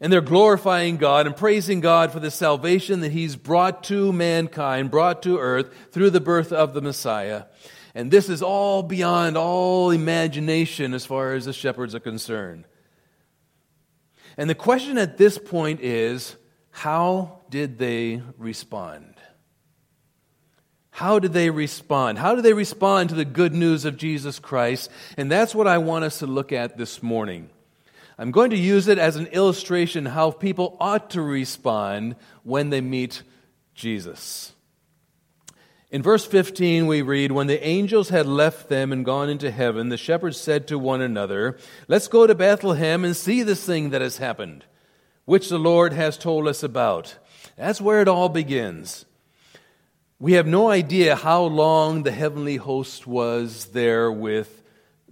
And 0.00 0.12
they're 0.12 0.20
glorifying 0.20 0.96
God 0.96 1.26
and 1.26 1.36
praising 1.36 1.80
God 1.80 2.10
for 2.10 2.18
the 2.18 2.30
salvation 2.30 3.00
that 3.00 3.12
He's 3.12 3.36
brought 3.36 3.84
to 3.84 4.12
mankind, 4.12 4.90
brought 4.90 5.22
to 5.22 5.38
earth 5.38 5.72
through 5.92 6.10
the 6.10 6.20
birth 6.20 6.52
of 6.52 6.74
the 6.74 6.82
Messiah. 6.82 7.44
And 7.94 8.10
this 8.10 8.28
is 8.28 8.42
all 8.42 8.82
beyond 8.82 9.36
all 9.36 9.90
imagination 9.90 10.94
as 10.94 11.06
far 11.06 11.34
as 11.34 11.44
the 11.44 11.52
shepherds 11.52 11.94
are 11.94 12.00
concerned. 12.00 12.64
And 14.36 14.50
the 14.50 14.54
question 14.54 14.98
at 14.98 15.18
this 15.18 15.38
point 15.38 15.80
is 15.80 16.36
how 16.70 17.42
did 17.50 17.78
they 17.78 18.22
respond? 18.38 19.14
How 20.92 21.18
did 21.18 21.32
they 21.32 21.48
respond? 21.48 22.18
How 22.18 22.34
did 22.34 22.44
they 22.44 22.52
respond 22.52 23.08
to 23.08 23.14
the 23.14 23.24
good 23.24 23.54
news 23.54 23.86
of 23.86 23.96
Jesus 23.96 24.38
Christ? 24.38 24.90
And 25.16 25.30
that's 25.30 25.54
what 25.54 25.66
I 25.66 25.78
want 25.78 26.04
us 26.04 26.18
to 26.18 26.26
look 26.26 26.52
at 26.52 26.76
this 26.76 27.02
morning. 27.02 27.48
I'm 28.18 28.30
going 28.30 28.50
to 28.50 28.58
use 28.58 28.88
it 28.88 28.98
as 28.98 29.16
an 29.16 29.26
illustration 29.28 30.04
how 30.04 30.30
people 30.30 30.76
ought 30.78 31.08
to 31.10 31.22
respond 31.22 32.16
when 32.42 32.68
they 32.68 32.82
meet 32.82 33.22
Jesus. 33.74 34.52
In 35.90 36.02
verse 36.02 36.26
15, 36.26 36.86
we 36.86 37.00
read 37.00 37.32
When 37.32 37.46
the 37.46 37.66
angels 37.66 38.10
had 38.10 38.26
left 38.26 38.68
them 38.68 38.92
and 38.92 39.02
gone 39.02 39.30
into 39.30 39.50
heaven, 39.50 39.88
the 39.88 39.96
shepherds 39.96 40.36
said 40.36 40.68
to 40.68 40.78
one 40.78 41.00
another, 41.00 41.56
Let's 41.88 42.06
go 42.06 42.26
to 42.26 42.34
Bethlehem 42.34 43.02
and 43.02 43.16
see 43.16 43.42
this 43.42 43.64
thing 43.64 43.90
that 43.90 44.02
has 44.02 44.18
happened, 44.18 44.66
which 45.24 45.48
the 45.48 45.58
Lord 45.58 45.94
has 45.94 46.18
told 46.18 46.46
us 46.46 46.62
about. 46.62 47.16
That's 47.56 47.80
where 47.80 48.02
it 48.02 48.08
all 48.08 48.28
begins. 48.28 49.06
We 50.22 50.34
have 50.34 50.46
no 50.46 50.70
idea 50.70 51.16
how 51.16 51.42
long 51.46 52.04
the 52.04 52.12
heavenly 52.12 52.54
host 52.54 53.08
was 53.08 53.66
there 53.72 54.12
with 54.12 54.62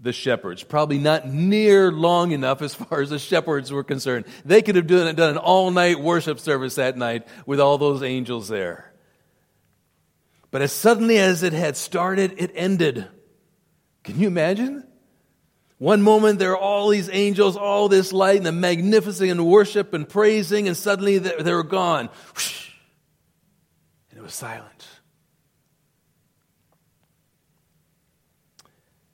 the 0.00 0.12
shepherds. 0.12 0.62
Probably 0.62 0.98
not 0.98 1.26
near 1.26 1.90
long 1.90 2.30
enough 2.30 2.62
as 2.62 2.76
far 2.76 3.00
as 3.00 3.10
the 3.10 3.18
shepherds 3.18 3.72
were 3.72 3.82
concerned. 3.82 4.26
They 4.44 4.62
could 4.62 4.76
have 4.76 4.86
done, 4.86 5.12
done 5.16 5.30
an 5.30 5.36
all 5.36 5.72
night 5.72 5.98
worship 5.98 6.38
service 6.38 6.76
that 6.76 6.96
night 6.96 7.26
with 7.44 7.58
all 7.58 7.76
those 7.76 8.04
angels 8.04 8.46
there. 8.46 8.92
But 10.52 10.62
as 10.62 10.70
suddenly 10.70 11.18
as 11.18 11.42
it 11.42 11.54
had 11.54 11.76
started, 11.76 12.34
it 12.36 12.52
ended. 12.54 13.08
Can 14.04 14.16
you 14.20 14.28
imagine? 14.28 14.86
One 15.78 16.02
moment 16.02 16.38
there 16.38 16.52
are 16.52 16.56
all 16.56 16.88
these 16.88 17.10
angels, 17.10 17.56
all 17.56 17.88
this 17.88 18.12
light, 18.12 18.36
and 18.36 18.46
the 18.46 18.52
magnificent 18.52 19.28
and 19.28 19.44
worship 19.44 19.92
and 19.92 20.08
praising, 20.08 20.68
and 20.68 20.76
suddenly 20.76 21.18
they're 21.18 21.64
gone. 21.64 22.10
It 22.36 22.59
was 24.30 24.36
silent. 24.36 24.86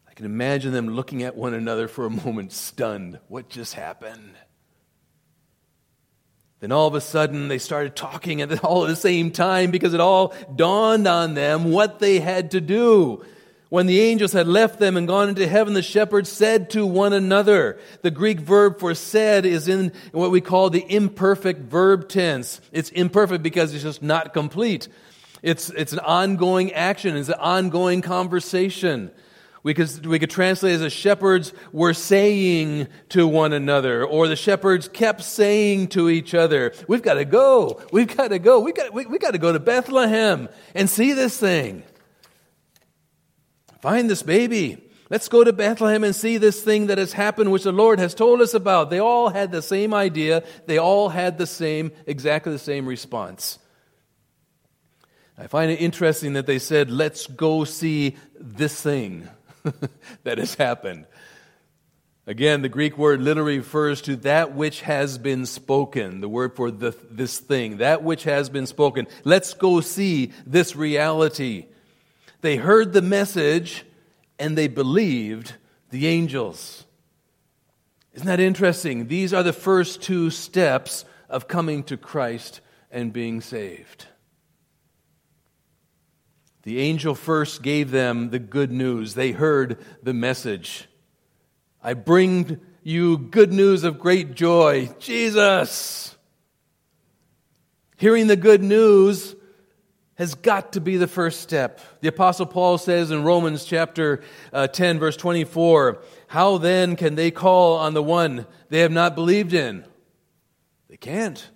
I 0.06 0.12
can 0.12 0.26
imagine 0.26 0.73
them 0.73 0.88
looking 0.88 1.23
at 1.23 1.35
one 1.35 1.54
another 1.54 1.88
for 1.88 2.04
a 2.04 2.11
moment, 2.11 2.52
stunned. 2.52 3.18
What 3.28 3.49
just 3.49 3.73
happened? 3.73 4.35
Then 6.61 6.70
all 6.70 6.87
of 6.87 6.94
a 6.94 7.00
sudden 7.00 7.49
they 7.49 7.56
started 7.56 7.96
talking 7.96 8.42
at 8.42 8.62
all 8.62 8.85
at 8.85 8.88
the 8.88 8.96
same 8.96 9.30
time 9.30 9.70
because 9.70 9.94
it 9.94 10.00
all 10.00 10.35
dawned 10.54 11.06
on 11.06 11.32
them 11.32 11.70
what 11.70 11.99
they 11.99 12.20
had 12.20 12.50
to 12.50 12.61
do. 12.61 13.25
When 13.68 13.87
the 13.87 14.00
angels 14.00 14.32
had 14.32 14.46
left 14.46 14.78
them 14.78 14.96
and 14.96 15.08
gone 15.08 15.28
into 15.28 15.49
heaven, 15.49 15.75
the 15.75 15.82
shepherds 15.82 16.30
said 16.30 16.70
to 16.70 16.87
one 16.87 17.12
another. 17.12 17.78
The 18.02 18.12
Greek 18.12 18.38
verb 18.38 18.78
for 18.78 18.94
said 18.94 19.44
is 19.44 19.66
in 19.66 19.92
what 20.12 20.30
we 20.30 20.40
call 20.40 20.70
the 20.70 20.85
imperfect 20.88 21.62
verb 21.62 22.08
tense. 22.08 22.61
It's 22.70 22.90
imperfect 22.90 23.42
because 23.42 23.75
it's 23.75 23.82
just 23.82 24.02
not 24.02 24.32
complete. 24.32 24.87
It's, 25.42 25.70
it's 25.70 25.92
an 25.92 25.99
ongoing 25.99 26.73
action, 26.73 27.16
it's 27.16 27.28
an 27.28 27.35
ongoing 27.40 28.02
conversation. 28.02 29.11
We 29.64 29.75
could, 29.75 30.06
we 30.06 30.20
could 30.20 30.30
translate 30.30 30.75
as 30.75 30.80
the 30.80 30.90
shepherds 30.90 31.52
were 31.73 31.92
saying 31.92 32.87
to 33.08 33.26
one 33.26 33.52
another, 33.52 34.04
or 34.04 34.28
the 34.28 34.37
shepherds 34.37 34.87
kept 34.88 35.23
saying 35.23 35.88
to 35.88 36.08
each 36.08 36.35
other, 36.35 36.73
We've 36.87 37.02
got 37.02 37.14
to 37.14 37.25
go. 37.25 37.82
We've 37.90 38.16
got 38.16 38.28
to 38.28 38.38
go. 38.38 38.61
We've 38.61 38.76
got, 38.76 38.94
we, 38.94 39.06
we've 39.06 39.20
got 39.20 39.32
to 39.32 39.38
go 39.38 39.52
to 39.52 39.58
Bethlehem 39.58 40.49
and 40.76 40.88
see 40.88 41.14
this 41.14 41.37
thing. 41.37 41.82
Find 43.80 44.09
this 44.09 44.23
baby. 44.23 44.83
Let's 45.09 45.28
go 45.28 45.45
to 45.45 45.52
Bethlehem 45.52 46.02
and 46.02 46.16
see 46.16 46.37
this 46.38 46.61
thing 46.62 46.88
that 46.88 46.99
has 46.99 47.12
happened, 47.12 47.52
which 47.52 47.62
the 47.62 47.73
Lord 47.73 48.00
has 48.00 48.14
told 48.14 48.40
us 48.40 48.54
about. 48.54 48.90
They 48.90 48.99
all 48.99 49.28
had 49.28 49.52
the 49.52 49.62
same 49.62 49.95
idea. 49.95 50.42
They 50.66 50.78
all 50.78 51.09
had 51.09 51.38
the 51.38 51.47
same, 51.47 51.92
exactly 52.06 52.52
the 52.52 52.59
same 52.59 52.87
response. 52.87 53.61
I 55.38 55.47
find 55.47 55.71
it 55.71 55.80
interesting 55.80 56.33
that 56.33 56.47
they 56.47 56.59
said, 56.59 56.90
Let's 56.90 57.26
go 57.26 57.64
see 57.64 58.16
this 58.40 58.80
thing 58.80 59.28
that 60.25 60.38
has 60.38 60.54
happened. 60.54 61.06
Again, 62.28 62.62
the 62.62 62.68
Greek 62.68 62.99
word 62.99 63.21
literally 63.21 63.59
refers 63.59 64.02
to 64.02 64.16
that 64.16 64.52
which 64.52 64.80
has 64.80 65.16
been 65.16 65.47
spoken, 65.47 66.21
the 66.21 66.28
word 66.28 66.56
for 66.56 66.73
the, 66.73 66.97
this 67.09 67.38
thing, 67.38 67.76
that 67.76 68.02
which 68.02 68.25
has 68.25 68.49
been 68.49 68.66
spoken. 68.66 69.06
Let's 69.23 69.54
go 69.54 69.80
see 69.80 70.33
this 70.45 70.75
reality. 70.75 71.66
They 72.40 72.57
heard 72.57 72.93
the 72.93 73.02
message 73.02 73.85
and 74.38 74.57
they 74.57 74.69
believed 74.69 75.55
the 75.90 76.07
angels. 76.07 76.85
Isn't 78.12 78.26
that 78.26 78.40
interesting? 78.40 79.09
These 79.09 79.33
are 79.33 79.43
the 79.43 79.52
first 79.52 80.02
two 80.02 80.31
steps 80.31 81.05
of 81.28 81.49
coming 81.49 81.83
to 81.85 81.97
Christ 81.97 82.61
and 82.90 83.12
being 83.12 83.40
saved. 83.40 84.07
The 86.62 86.81
angel 86.81 87.14
first 87.14 87.62
gave 87.62 87.93
them 87.93 88.31
the 88.31 88.40
good 88.40 88.73
news. 88.73 89.14
They 89.14 89.31
heard 89.31 89.78
the 90.02 90.12
message. 90.12 90.88
I 91.81 91.95
bring 91.95 92.61
you 92.83 93.19
good 93.19 93.52
news 93.52 93.85
of 93.85 94.00
great 94.00 94.35
joy. 94.35 94.90
Jesus. 94.99 96.16
Hearing 97.97 98.26
the 98.26 98.35
good 98.37 98.64
news 98.64 99.36
has 100.16 100.35
got 100.35 100.73
to 100.73 100.80
be 100.80 100.96
the 100.96 101.06
first 101.06 101.40
step. 101.40 101.80
The 102.00 102.08
Apostle 102.08 102.46
Paul 102.46 102.78
says 102.78 103.11
in 103.11 103.23
Romans 103.23 103.64
chapter 103.64 104.23
uh, 104.52 104.66
10, 104.66 104.99
verse 104.99 105.16
24, 105.16 106.02
How 106.28 106.58
then 106.58 106.96
can 106.96 107.14
they 107.14 107.30
call 107.30 107.76
on 107.76 107.94
the 107.94 108.02
one 108.02 108.46
they 108.68 108.80
have 108.80 108.92
not 108.92 109.14
believed 109.14 109.52
in? 109.52 109.85
They 110.88 110.96
can't. 110.96 111.49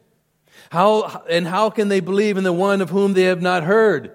How, 0.71 1.25
and 1.29 1.47
how 1.47 1.71
can 1.71 1.89
they 1.89 2.01
believe 2.01 2.37
in 2.37 2.45
the 2.45 2.53
one 2.53 2.81
of 2.81 2.91
whom 2.91 3.15
they 3.15 3.25
have 3.25 3.43
not 3.43 3.65
heard? 3.65 4.13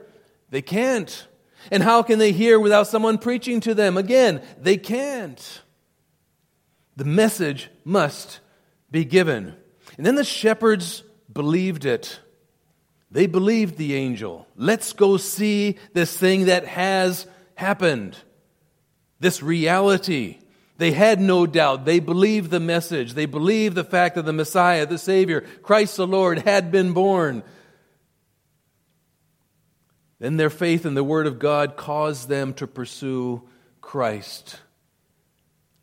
They 0.51 0.61
can't. 0.61 1.27
And 1.71 1.81
how 1.81 2.03
can 2.03 2.19
they 2.19 2.31
hear 2.31 2.59
without 2.59 2.87
someone 2.87 3.17
preaching 3.17 3.59
to 3.61 3.73
them? 3.73 3.97
Again, 3.97 4.41
they 4.59 4.77
can't. 4.77 5.61
The 6.95 7.05
message 7.05 7.69
must 7.83 8.39
be 8.91 9.03
given. 9.03 9.55
And 9.97 10.05
then 10.05 10.15
the 10.15 10.23
shepherds 10.23 11.03
believed 11.31 11.85
it. 11.85 12.19
They 13.15 13.27
believed 13.27 13.77
the 13.77 13.95
angel. 13.95 14.45
Let's 14.57 14.91
go 14.91 15.15
see 15.15 15.77
this 15.93 16.17
thing 16.17 16.47
that 16.47 16.65
has 16.65 17.25
happened, 17.55 18.17
this 19.21 19.41
reality. 19.41 20.39
They 20.79 20.91
had 20.91 21.21
no 21.21 21.47
doubt. 21.47 21.85
They 21.85 22.01
believed 22.01 22.51
the 22.51 22.59
message. 22.59 23.13
They 23.13 23.25
believed 23.25 23.75
the 23.75 23.85
fact 23.85 24.15
that 24.15 24.25
the 24.25 24.33
Messiah, 24.33 24.85
the 24.85 24.97
Savior, 24.97 25.45
Christ 25.63 25.95
the 25.95 26.05
Lord, 26.05 26.39
had 26.39 26.73
been 26.73 26.91
born. 26.91 27.43
Then 30.19 30.35
their 30.35 30.49
faith 30.49 30.85
in 30.85 30.93
the 30.93 31.01
Word 31.01 31.25
of 31.25 31.39
God 31.39 31.77
caused 31.77 32.27
them 32.27 32.53
to 32.55 32.67
pursue 32.67 33.47
Christ. 33.79 34.59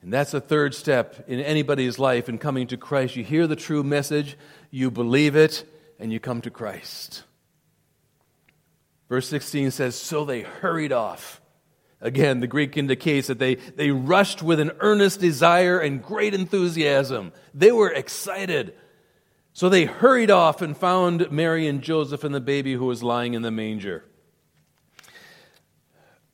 And 0.03 0.13
that's 0.13 0.35
a 0.35 0.41
third 0.41 0.75
step 0.75 1.25
in 1.29 1.41
anybody's 1.41 1.99
life 1.99 2.29
in 2.29 2.37
coming 2.37 2.67
to 2.67 2.77
Christ. 2.77 3.17
You 3.17 3.25
hear 3.25 3.47
the 3.47 3.57
true 3.57 3.83
message, 3.83 4.37
you 4.71 4.91
believe 4.91 5.35
it, 5.35 5.65
and 6.03 6.13
you 6.13 6.19
come 6.19 6.41
to 6.41 6.51
Christ. 6.51 7.23
Verse 9.09 9.29
16 9.29 9.71
says, 9.71 9.95
So 9.95 10.25
they 10.25 10.41
hurried 10.41 10.91
off. 10.93 11.41
Again, 12.01 12.41
the 12.41 12.49
Greek 12.49 12.77
indicates 12.77 13.29
that 13.29 13.39
they, 13.39 13.55
they 13.55 13.93
rushed 13.93 14.43
with 14.43 14.59
an 14.59 14.73
earnest 14.81 15.21
desire 15.21 15.79
and 15.79 16.03
great 16.03 16.35
enthusiasm. 16.35 17.33
They 17.55 17.71
were 17.71 17.91
excited. 17.93 18.75
So 19.53 19.69
they 19.69 19.85
hurried 19.85 20.31
off 20.31 20.61
and 20.61 20.77
found 20.77 21.31
Mary 21.31 21.69
and 21.69 21.81
Joseph 21.81 22.25
and 22.25 22.35
the 22.35 22.41
baby 22.41 22.73
who 22.73 22.87
was 22.87 23.05
lying 23.05 23.35
in 23.35 23.43
the 23.43 23.53
manger. 23.53 24.05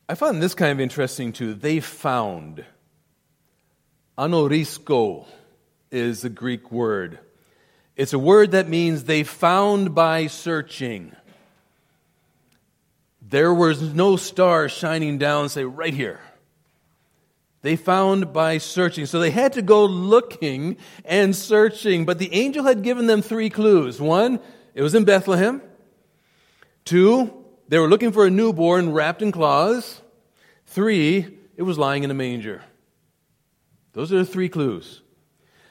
I 0.09 0.15
found 0.15 0.41
this 0.41 0.55
kind 0.55 0.73
of 0.73 0.81
interesting 0.81 1.35
too. 1.35 1.53
They 1.53 1.81
found. 1.81 2.65
Anorisko 4.17 5.27
is 5.91 6.23
the 6.23 6.31
Greek 6.31 6.73
word. 6.73 7.19
It's 7.99 8.13
a 8.13 8.19
word 8.19 8.53
that 8.53 8.69
means 8.69 9.05
they 9.05 9.25
found 9.25 9.93
by 9.93 10.29
searching. 10.29 11.17
There 13.21 13.53
was 13.53 13.83
no 13.83 14.15
star 14.15 14.69
shining 14.69 15.19
down, 15.19 15.49
say, 15.49 15.65
right 15.65 15.93
here. 15.93 16.21
They 17.63 17.75
found 17.75 18.33
by 18.33 18.59
searching. 18.59 19.07
So 19.07 19.19
they 19.19 19.33
had 19.33 19.55
to 19.55 19.63
go 19.63 19.85
looking 19.85 20.77
and 21.05 21.35
searching. 21.35 22.05
But 22.05 22.21
the 22.21 22.33
angel 22.33 22.65
had 22.65 22.85
given 22.85 23.09
them 23.09 23.21
three 23.21 23.51
clues. 23.51 24.01
One, 24.01 24.39
it 24.75 24.83
was 24.83 24.95
in 24.95 25.05
Bethlehem. 25.05 25.61
Two, 26.85 27.45
they 27.67 27.81
were 27.81 27.89
looking 27.89 28.13
for 28.13 28.25
a 28.25 28.31
newborn 28.31 28.93
wrapped 28.93 29.23
in 29.23 29.33
cloths. 29.33 30.01
Three, 30.67 31.37
it 31.57 31.63
was 31.63 31.79
lying 31.79 32.05
in 32.05 32.13
a 32.13 32.15
manger. 32.15 32.63
Those 33.93 34.13
are 34.13 34.19
the 34.19 34.25
three 34.25 34.49
clues. 34.49 35.03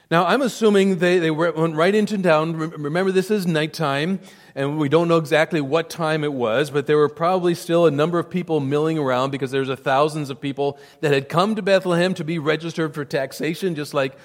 Now, 0.09 0.25
I'm 0.25 0.41
assuming 0.41 0.99
they, 0.99 1.19
they 1.19 1.31
went 1.31 1.75
right 1.75 1.93
into 1.93 2.17
town. 2.17 2.55
Remember, 2.55 3.11
this 3.11 3.29
is 3.29 3.45
nighttime, 3.45 4.21
and 4.55 4.77
we 4.77 4.87
don't 4.87 5.09
know 5.09 5.17
exactly 5.17 5.59
what 5.59 5.89
time 5.89 6.23
it 6.23 6.31
was, 6.31 6.69
but 6.69 6.87
there 6.87 6.95
were 6.95 7.09
probably 7.09 7.53
still 7.53 7.85
a 7.85 7.91
number 7.91 8.17
of 8.17 8.29
people 8.29 8.61
milling 8.61 8.97
around 8.97 9.31
because 9.31 9.51
there's 9.51 9.67
a 9.67 9.75
thousands 9.75 10.29
of 10.29 10.39
people 10.39 10.79
that 11.01 11.11
had 11.11 11.27
come 11.27 11.55
to 11.55 11.61
Bethlehem 11.61 12.13
to 12.13 12.23
be 12.23 12.39
registered 12.39 12.93
for 12.93 13.03
taxation, 13.03 13.75
just 13.75 13.93
like 13.93 14.17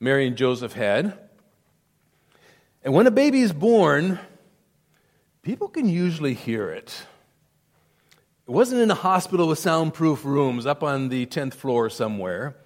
Mary 0.00 0.26
and 0.26 0.36
Joseph 0.36 0.72
had. 0.72 1.16
And 2.82 2.92
when 2.92 3.06
a 3.06 3.12
baby 3.12 3.40
is 3.40 3.52
born, 3.52 4.18
people 5.42 5.68
can 5.68 5.88
usually 5.88 6.34
hear 6.34 6.70
it. 6.70 7.06
It 8.48 8.50
wasn't 8.50 8.80
in 8.80 8.90
a 8.90 8.96
hospital 8.96 9.46
with 9.46 9.60
soundproof 9.60 10.24
rooms 10.24 10.66
up 10.66 10.82
on 10.82 11.08
the 11.08 11.26
10th 11.26 11.54
floor 11.54 11.88
somewhere. 11.88 12.56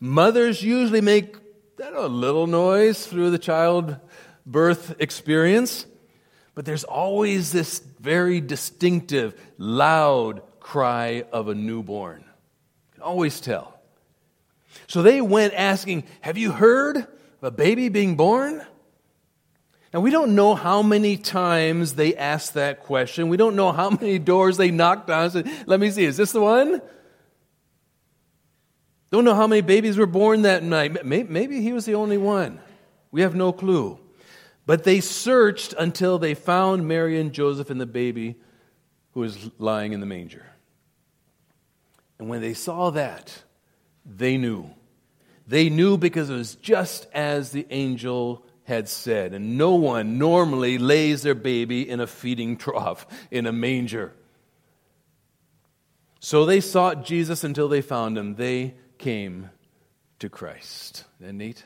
Mothers 0.00 0.62
usually 0.62 1.02
make 1.02 1.36
a 1.82 2.06
little 2.06 2.46
noise 2.46 3.06
through 3.06 3.30
the 3.30 3.38
childbirth 3.38 4.94
experience, 5.00 5.86
but 6.54 6.64
there's 6.64 6.84
always 6.84 7.50
this 7.52 7.80
very 8.00 8.40
distinctive, 8.40 9.34
loud 9.58 10.42
cry 10.60 11.24
of 11.32 11.48
a 11.48 11.54
newborn. 11.54 12.20
You 12.20 12.94
can 12.94 13.02
always 13.02 13.40
tell. 13.40 13.80
So 14.86 15.02
they 15.02 15.20
went 15.20 15.54
asking, 15.54 16.04
Have 16.20 16.38
you 16.38 16.52
heard 16.52 16.98
of 16.98 17.06
a 17.42 17.50
baby 17.50 17.88
being 17.88 18.16
born? 18.16 18.64
Now, 19.92 20.00
we 20.00 20.10
don't 20.10 20.34
know 20.34 20.54
how 20.54 20.82
many 20.82 21.18
times 21.18 21.94
they 21.94 22.16
asked 22.16 22.54
that 22.54 22.80
question. 22.84 23.28
We 23.28 23.36
don't 23.36 23.56
know 23.56 23.72
how 23.72 23.90
many 23.90 24.18
doors 24.18 24.56
they 24.56 24.70
knocked 24.70 25.10
on 25.10 25.30
said, 25.30 25.50
Let 25.66 25.80
me 25.80 25.90
see, 25.90 26.04
is 26.04 26.16
this 26.16 26.32
the 26.32 26.40
one? 26.40 26.80
Don't 29.12 29.26
know 29.26 29.34
how 29.34 29.46
many 29.46 29.60
babies 29.60 29.98
were 29.98 30.06
born 30.06 30.42
that 30.42 30.62
night. 30.62 31.04
Maybe 31.04 31.60
he 31.60 31.74
was 31.74 31.84
the 31.84 31.96
only 31.96 32.16
one. 32.16 32.58
We 33.10 33.20
have 33.20 33.34
no 33.34 33.52
clue. 33.52 33.98
But 34.64 34.84
they 34.84 35.00
searched 35.00 35.74
until 35.78 36.18
they 36.18 36.32
found 36.32 36.88
Mary 36.88 37.20
and 37.20 37.30
Joseph 37.30 37.68
and 37.68 37.78
the 37.78 37.84
baby 37.84 38.36
who 39.12 39.20
was 39.20 39.50
lying 39.58 39.92
in 39.92 40.00
the 40.00 40.06
manger. 40.06 40.46
And 42.18 42.30
when 42.30 42.40
they 42.40 42.54
saw 42.54 42.88
that, 42.88 43.42
they 44.06 44.38
knew. 44.38 44.70
They 45.46 45.68
knew 45.68 45.98
because 45.98 46.30
it 46.30 46.34
was 46.34 46.54
just 46.54 47.06
as 47.12 47.50
the 47.50 47.66
angel 47.68 48.46
had 48.64 48.88
said. 48.88 49.34
And 49.34 49.58
no 49.58 49.74
one 49.74 50.16
normally 50.16 50.78
lays 50.78 51.20
their 51.20 51.34
baby 51.34 51.86
in 51.86 52.00
a 52.00 52.06
feeding 52.06 52.56
trough, 52.56 53.06
in 53.30 53.44
a 53.44 53.52
manger. 53.52 54.14
So 56.18 56.46
they 56.46 56.60
sought 56.60 57.04
Jesus 57.04 57.44
until 57.44 57.68
they 57.68 57.82
found 57.82 58.16
him. 58.16 58.36
They 58.36 58.76
came 59.02 59.50
to 60.20 60.28
Christ. 60.28 61.04
Isn't 61.20 61.38
neat? 61.38 61.64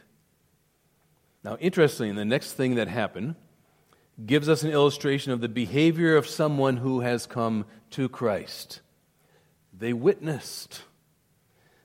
Now, 1.45 1.59
interestingly, 1.61 2.15
the 2.15 2.25
next 2.25 2.55
thing 2.55 2.77
that 2.77 2.89
happened 2.89 3.35
gives 4.25 4.49
us 4.49 4.63
an 4.63 4.71
illustration 4.71 5.33
of 5.33 5.43
the 5.43 5.49
behavior 5.49 6.17
of 6.17 6.27
someone 6.27 6.79
who 6.79 7.01
has 7.01 7.27
come 7.27 7.67
to 7.91 8.09
Christ. 8.09 8.81
They 9.79 9.93
witnessed. 9.93 10.81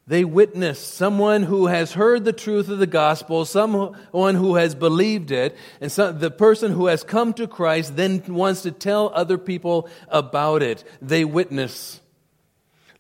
They 0.08 0.24
witnessed 0.24 0.94
someone 0.94 1.44
who 1.44 1.68
has 1.68 1.92
heard 1.92 2.24
the 2.24 2.32
truth 2.32 2.70
of 2.70 2.80
the 2.80 2.88
gospel, 2.88 3.44
someone 3.44 4.36
who 4.36 4.56
has 4.56 4.74
believed 4.74 5.32
it, 5.32 5.58
and 5.82 5.92
some, 5.92 6.20
the 6.20 6.32
person 6.32 6.72
who 6.72 6.86
has 6.86 7.04
come 7.04 7.34
to 7.34 7.46
Christ 7.46 7.98
then 7.98 8.24
wants 8.30 8.62
to 8.62 8.72
tell 8.72 9.12
other 9.14 9.38
people 9.38 9.90
about 10.08 10.64
it. 10.64 10.86
They 11.02 11.26
witness. 11.26 12.00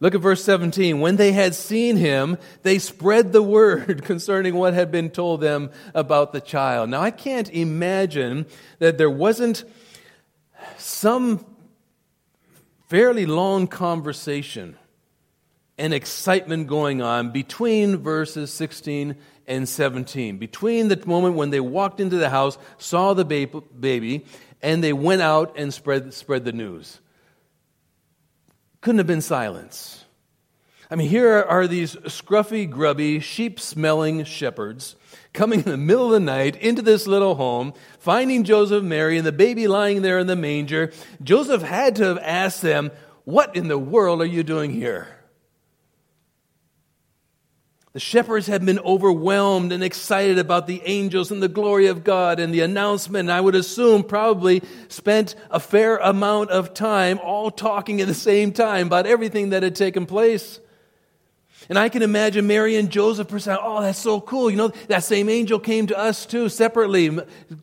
Look 0.01 0.15
at 0.15 0.21
verse 0.21 0.43
17. 0.43 0.99
When 0.99 1.15
they 1.15 1.31
had 1.31 1.53
seen 1.53 1.95
him, 1.95 2.39
they 2.63 2.79
spread 2.79 3.31
the 3.31 3.43
word 3.43 4.03
concerning 4.03 4.55
what 4.55 4.73
had 4.73 4.91
been 4.91 5.11
told 5.11 5.41
them 5.41 5.69
about 5.93 6.33
the 6.33 6.41
child. 6.41 6.89
Now, 6.89 7.01
I 7.01 7.11
can't 7.11 7.49
imagine 7.51 8.47
that 8.79 8.97
there 8.97 9.11
wasn't 9.11 9.63
some 10.77 11.45
fairly 12.89 13.27
long 13.27 13.67
conversation 13.67 14.75
and 15.77 15.93
excitement 15.93 16.67
going 16.67 17.03
on 17.03 17.31
between 17.31 17.97
verses 17.97 18.51
16 18.51 19.15
and 19.45 19.69
17. 19.69 20.37
Between 20.37 20.87
the 20.87 21.01
moment 21.05 21.35
when 21.35 21.51
they 21.51 21.59
walked 21.59 21.99
into 21.99 22.17
the 22.17 22.31
house, 22.31 22.57
saw 22.79 23.13
the 23.13 23.23
baby, 23.23 24.25
and 24.63 24.83
they 24.83 24.93
went 24.93 25.21
out 25.21 25.53
and 25.57 25.71
spread, 25.71 26.11
spread 26.15 26.43
the 26.43 26.51
news. 26.51 26.99
Couldn't 28.81 28.97
have 28.97 29.07
been 29.07 29.21
silence. 29.21 30.05
I 30.89 30.95
mean, 30.95 31.07
here 31.07 31.41
are 31.41 31.67
these 31.67 31.95
scruffy, 31.95 32.69
grubby, 32.69 33.19
sheep 33.19 33.59
smelling 33.59 34.23
shepherds 34.25 34.95
coming 35.33 35.59
in 35.59 35.65
the 35.65 35.77
middle 35.77 36.07
of 36.07 36.11
the 36.11 36.19
night 36.19 36.57
into 36.57 36.81
this 36.81 37.07
little 37.07 37.35
home, 37.35 37.73
finding 37.99 38.43
Joseph 38.43 38.83
Mary 38.83 39.17
and 39.17 39.25
the 39.25 39.31
baby 39.31 39.67
lying 39.67 40.01
there 40.01 40.19
in 40.19 40.27
the 40.27 40.35
manger. 40.35 40.91
Joseph 41.23 41.61
had 41.61 41.95
to 41.97 42.03
have 42.03 42.17
asked 42.17 42.61
them, 42.61 42.91
What 43.23 43.55
in 43.55 43.67
the 43.69 43.77
world 43.77 44.21
are 44.21 44.25
you 44.25 44.43
doing 44.43 44.71
here? 44.71 45.20
The 47.93 47.99
shepherds 47.99 48.47
had 48.47 48.65
been 48.65 48.79
overwhelmed 48.79 49.73
and 49.73 49.83
excited 49.83 50.39
about 50.39 50.65
the 50.65 50.81
angels 50.85 51.29
and 51.29 51.43
the 51.43 51.49
glory 51.49 51.87
of 51.87 52.05
God 52.05 52.39
and 52.39 52.53
the 52.53 52.61
announcement. 52.61 53.27
And 53.27 53.31
I 53.31 53.41
would 53.41 53.55
assume 53.55 54.03
probably 54.03 54.63
spent 54.87 55.35
a 55.49 55.59
fair 55.59 55.97
amount 55.97 56.51
of 56.51 56.73
time 56.73 57.19
all 57.21 57.51
talking 57.51 57.99
at 57.99 58.07
the 58.07 58.13
same 58.13 58.53
time 58.53 58.87
about 58.87 59.07
everything 59.07 59.49
that 59.49 59.61
had 59.61 59.75
taken 59.75 60.05
place. 60.05 60.61
And 61.67 61.77
I 61.77 61.89
can 61.89 62.01
imagine 62.01 62.47
Mary 62.47 62.77
and 62.77 62.89
Joseph 62.89 63.29
saying, 63.41 63.59
Oh, 63.61 63.81
that's 63.81 63.99
so 63.99 64.21
cool. 64.21 64.49
You 64.49 64.57
know, 64.57 64.69
that 64.87 65.03
same 65.03 65.27
angel 65.27 65.59
came 65.59 65.87
to 65.87 65.97
us 65.97 66.25
too, 66.25 66.47
separately. 66.47 67.19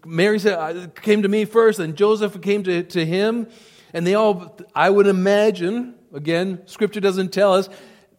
Mary 0.06 0.38
said, 0.38 0.54
uh, 0.54 0.88
came 0.88 1.22
to 1.22 1.28
me 1.28 1.46
first, 1.46 1.78
and 1.78 1.96
Joseph 1.96 2.40
came 2.42 2.62
to, 2.64 2.82
to 2.84 3.04
him. 3.04 3.48
And 3.94 4.06
they 4.06 4.14
all, 4.14 4.56
I 4.74 4.90
would 4.90 5.06
imagine, 5.06 5.94
again, 6.12 6.62
scripture 6.66 7.00
doesn't 7.00 7.32
tell 7.32 7.54
us, 7.54 7.70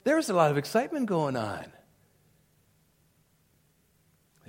there's 0.03 0.29
a 0.29 0.33
lot 0.33 0.49
of 0.49 0.57
excitement 0.57 1.05
going 1.05 1.37
on. 1.37 1.65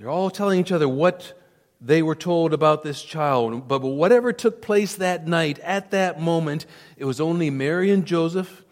They're 0.01 0.09
all 0.09 0.31
telling 0.31 0.59
each 0.59 0.71
other 0.71 0.89
what 0.89 1.39
they 1.79 2.01
were 2.01 2.15
told 2.15 2.55
about 2.55 2.81
this 2.81 3.03
child. 3.03 3.67
But 3.67 3.83
whatever 3.83 4.33
took 4.33 4.59
place 4.59 4.95
that 4.95 5.27
night, 5.27 5.59
at 5.59 5.91
that 5.91 6.19
moment, 6.19 6.65
it 6.97 7.05
was 7.05 7.21
only 7.21 7.51
Mary 7.51 7.91
and 7.91 8.03
Joseph, 8.03 8.65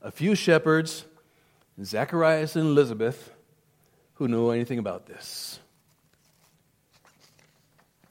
a 0.00 0.12
few 0.12 0.36
shepherds, 0.36 1.04
Zacharias 1.82 2.54
and 2.54 2.66
Elizabeth 2.66 3.32
who 4.14 4.28
knew 4.28 4.50
anything 4.50 4.78
about 4.78 5.06
this. 5.06 5.58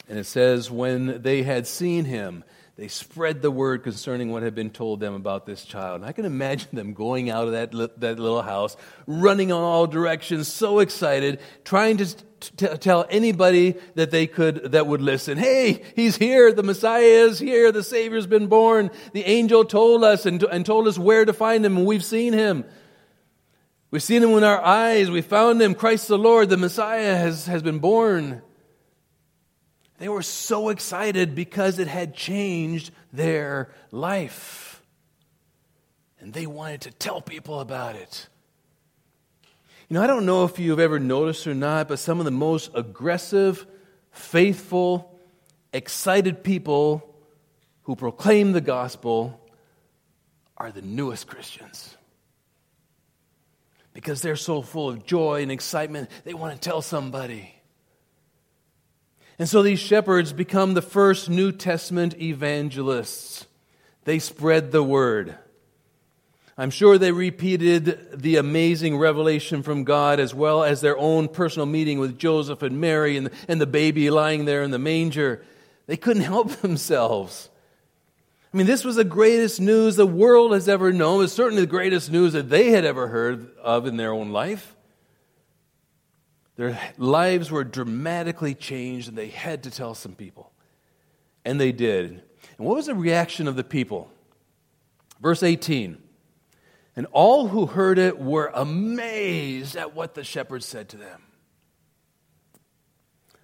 And 0.10 0.20
it 0.20 0.26
says, 0.26 0.70
when 0.70 1.22
they 1.22 1.44
had 1.44 1.68
seen 1.68 2.04
him, 2.04 2.44
they 2.78 2.90
spread 2.90 3.42
the 3.42 3.52
word 3.52 3.84
concerning 3.84 4.32
what 4.32 4.44
had 4.44 4.54
been 4.54 4.70
told 4.70 5.00
them 5.00 5.14
about 5.14 5.46
this 5.46 5.64
child. 5.64 6.02
And 6.02 6.06
I 6.06 6.12
can 6.12 6.26
imagine 6.26 6.70
them 6.74 6.94
going 6.94 7.30
out 7.30 7.48
of 7.48 7.54
that, 7.54 7.72
that 8.02 8.20
little 8.20 8.42
house, 8.42 8.76
running 9.08 9.54
on 9.54 9.64
all 9.64 9.88
directions, 9.88 10.50
so 10.50 10.80
excited, 10.80 11.40
trying 11.64 11.98
to 11.98 12.16
t- 12.42 12.78
tell 12.78 13.06
anybody 13.10 13.76
that 13.96 14.12
they 14.12 14.28
could, 14.28 14.74
that 14.74 14.88
would 14.88 15.02
listen. 15.02 15.38
Hey, 15.38 15.84
he's 15.96 16.18
here. 16.18 16.52
The 16.52 16.64
Messiah 16.64 17.02
is 17.02 17.40
here. 17.40 17.72
The 17.72 17.82
Savior's 17.82 18.28
been 18.28 18.48
born. 18.48 18.92
The 19.14 19.24
angel 19.24 19.64
told 19.64 20.04
us 20.04 20.26
and, 20.26 20.44
and 20.44 20.66
told 20.66 20.90
us 20.90 21.00
where 21.00 21.24
to 21.24 21.32
find 21.32 21.66
him, 21.66 21.78
and 21.78 21.86
we've 21.86 22.04
seen 22.04 22.34
him. 22.34 22.66
We've 23.90 24.04
seen 24.04 24.22
him 24.22 24.34
with 24.34 24.44
our 24.44 24.62
eyes. 24.62 25.10
We 25.10 25.22
found 25.22 25.62
him. 25.62 25.76
Christ 25.76 26.10
the 26.10 26.18
Lord, 26.18 26.50
the 26.50 26.58
Messiah, 26.58 27.16
has, 27.16 27.46
has 27.46 27.62
been 27.62 27.80
born. 27.80 28.42
They 29.98 30.10
were 30.10 30.22
so 30.22 30.70
excited 30.70 31.36
because 31.36 31.80
it 31.80 31.88
had 31.88 32.16
changed 32.16 32.92
their 33.14 33.72
life. 33.92 34.82
And 36.20 36.34
they 36.34 36.46
wanted 36.46 36.82
to 36.82 36.92
tell 36.92 37.22
people 37.22 37.60
about 37.60 37.96
it. 37.96 38.28
You 39.88 39.96
know, 39.96 40.04
I 40.04 40.08
don't 40.08 40.26
know 40.26 40.44
if 40.46 40.58
you've 40.58 40.80
ever 40.80 41.00
noticed 41.00 41.46
or 41.46 41.54
not, 41.54 41.88
but 41.88 42.00
some 42.00 42.20
of 42.20 42.26
the 42.26 42.32
most 42.32 42.72
aggressive, 42.74 43.66
faithful, 44.12 45.18
excited 45.72 46.44
people 46.44 47.16
who 47.84 47.96
proclaim 47.96 48.52
the 48.52 48.62
gospel 48.62 49.40
are 50.58 50.72
the 50.72 50.82
newest 50.82 51.28
Christians. 51.28 51.96
Because 53.94 54.22
they're 54.22 54.36
so 54.36 54.62
full 54.62 54.90
of 54.90 55.06
joy 55.06 55.44
and 55.44 55.52
excitement, 55.52 56.10
they 56.24 56.34
want 56.34 56.54
to 56.54 56.60
tell 56.60 56.82
somebody. 56.82 57.55
And 59.38 59.50
so 59.50 59.62
these 59.62 59.80
shepherds 59.80 60.32
become 60.32 60.74
the 60.74 60.82
first 60.82 61.30
New 61.30 61.52
Testament 61.52 62.19
evangelists. 62.21 63.45
They 64.06 64.19
spread 64.19 64.71
the 64.71 64.84
word. 64.84 65.36
I'm 66.58 66.69
sure 66.69 66.98
they 66.98 67.12
repeated 67.12 68.21
the 68.21 68.38
amazing 68.38 68.98
revelation 68.98 69.62
from 69.62 69.84
God 69.84 70.21
as 70.21 70.34
well 70.34 70.63
as 70.63 70.80
their 70.80 70.98
own 70.98 71.28
personal 71.28 71.65
meeting 71.65 72.00
with 72.00 72.17
Joseph 72.17 72.62
and 72.62 72.80
Mary 72.80 73.17
and, 73.17 73.30
and 73.50 73.60
the 73.60 73.67
baby 73.67 74.10
lying 74.10 74.45
there 74.45 74.63
in 74.63 74.71
the 74.71 74.80
manger. 74.80 75.43
They 75.86 75.98
couldn't 75.98 76.24
help 76.34 76.52
themselves. 76.58 77.50
I 78.54 78.58
mean, 78.58 78.67
this 78.67 78.86
was 78.86 78.95
the 78.95 79.04
greatest 79.04 79.60
news 79.60 79.98
the 79.98 80.08
world 80.08 80.54
has 80.54 80.69
ever 80.69 80.93
known. 80.93 81.26
It's 81.26 81.34
certainly 81.34 81.63
the 81.63 81.67
greatest 81.67 82.10
news 82.10 82.32
that 82.32 82.50
they 82.50 82.71
had 82.71 82.86
ever 82.86 83.08
heard 83.08 83.54
of 83.58 83.86
in 83.86 83.98
their 83.98 84.13
own 84.13 84.32
life. 84.32 84.75
Their 86.56 86.80
lives 86.98 87.52
were 87.52 87.63
dramatically 87.63 88.56
changed, 88.56 89.10
and 89.10 89.18
they 89.18 89.28
had 89.28 89.63
to 89.63 89.72
tell 89.72 89.94
some 89.94 90.15
people. 90.15 90.52
And 91.44 91.60
they 91.60 91.72
did. 91.72 92.24
And 92.58 92.65
what 92.65 92.78
was 92.78 92.86
the 92.86 92.96
reaction 92.96 93.48
of 93.48 93.56
the 93.56 93.63
people? 93.63 94.10
Verse 95.22 95.44
18 95.44 95.98
And 96.96 97.08
all 97.12 97.48
who 97.48 97.65
heard 97.65 98.00
it 98.00 98.20
were 98.20 98.52
amazed 98.54 99.76
at 99.76 99.96
what 99.96 100.13
the 100.13 100.24
shepherds 100.24 100.65
said 100.65 100.89
to 100.89 100.98
them. 100.98 101.22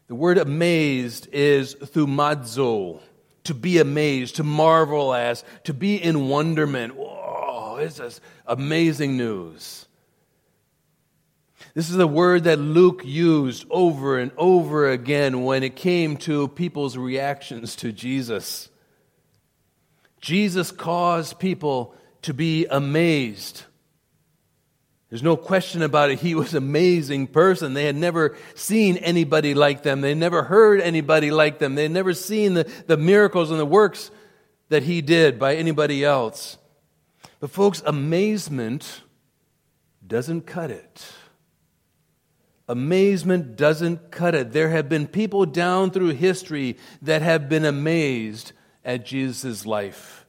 The 0.08 0.16
word 0.16 0.38
amazed 0.38 1.30
is 1.32 1.76
thumazo, 1.76 3.02
to 3.46 3.54
be 3.54 3.80
amazed, 3.80 4.38
to 4.38 4.44
marvel 4.44 5.14
as, 5.14 5.44
to 5.66 5.74
be 5.74 5.96
in 6.02 6.28
wonderment. 6.28 6.96
Whoa, 6.96 7.78
this 7.78 8.00
is 8.00 8.22
amazing 8.46 9.16
news. 9.18 9.88
This 11.74 11.90
is 11.90 11.98
a 11.98 12.08
word 12.08 12.44
that 12.44 12.60
Luke 12.60 13.04
used 13.06 13.66
over 13.70 14.20
and 14.20 14.32
over 14.36 14.90
again 14.90 15.44
when 15.44 15.64
it 15.64 15.76
came 15.78 16.18
to 16.18 16.50
people's 16.50 16.98
reactions 16.98 17.78
to 17.78 17.94
Jesus. 17.94 18.70
Jesus 20.20 20.72
caused 20.72 21.40
people 21.40 21.96
to 22.24 22.34
be 22.34 22.66
amazed. 22.66 23.64
There's 25.10 25.24
no 25.24 25.38
question 25.38 25.82
about 25.82 26.12
it. 26.12 26.20
He 26.20 26.36
was 26.36 26.54
an 26.54 26.58
amazing 26.58 27.28
person. 27.28 27.74
They 27.74 27.86
had 27.86 27.96
never 27.96 28.38
seen 28.54 28.98
anybody 28.98 29.54
like 29.54 29.84
them. 29.84 30.02
They 30.02 30.14
never 30.14 30.44
heard 30.44 30.82
anybody 30.82 31.32
like 31.32 31.60
them. 31.60 31.76
They 31.76 31.84
had 31.84 31.92
never 31.92 32.14
seen 32.14 32.54
the, 32.54 32.70
the 32.88 32.98
miracles 32.98 33.50
and 33.50 33.60
the 33.60 33.66
works 33.66 34.12
that 34.70 34.84
he 34.84 35.02
did 35.02 35.40
by 35.40 35.56
anybody 35.56 36.04
else. 36.04 36.58
But, 37.40 37.50
folks, 37.50 37.82
amazement 37.86 39.02
doesn't 40.06 40.42
cut 40.42 40.70
it. 40.70 41.14
Amazement 42.72 43.58
doesn't 43.58 44.12
cut 44.12 44.34
it. 44.34 44.54
There 44.54 44.70
have 44.70 44.88
been 44.88 45.06
people 45.06 45.46
down 45.46 45.92
through 45.92 46.12
history 46.12 46.78
that 47.02 47.22
have 47.22 47.50
been 47.50 47.66
amazed 47.66 48.54
at 48.86 49.06
Jesus' 49.06 49.66
life. 49.66 50.26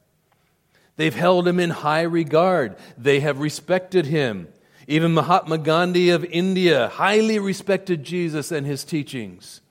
They've 0.97 1.15
held 1.15 1.47
him 1.47 1.57
in 1.57 1.69
high 1.69 2.01
regard, 2.01 2.75
they 2.97 3.21
have 3.21 3.39
respected 3.39 4.07
him. 4.07 4.49
Even 4.89 5.13
Mahatma 5.13 5.57
Gandhi 5.57 6.09
of 6.09 6.25
India 6.25 6.89
highly 6.89 7.39
respected 7.39 8.03
Jesus 8.03 8.51
and 8.51 8.67
his 8.67 8.83
teachings. 8.83 9.61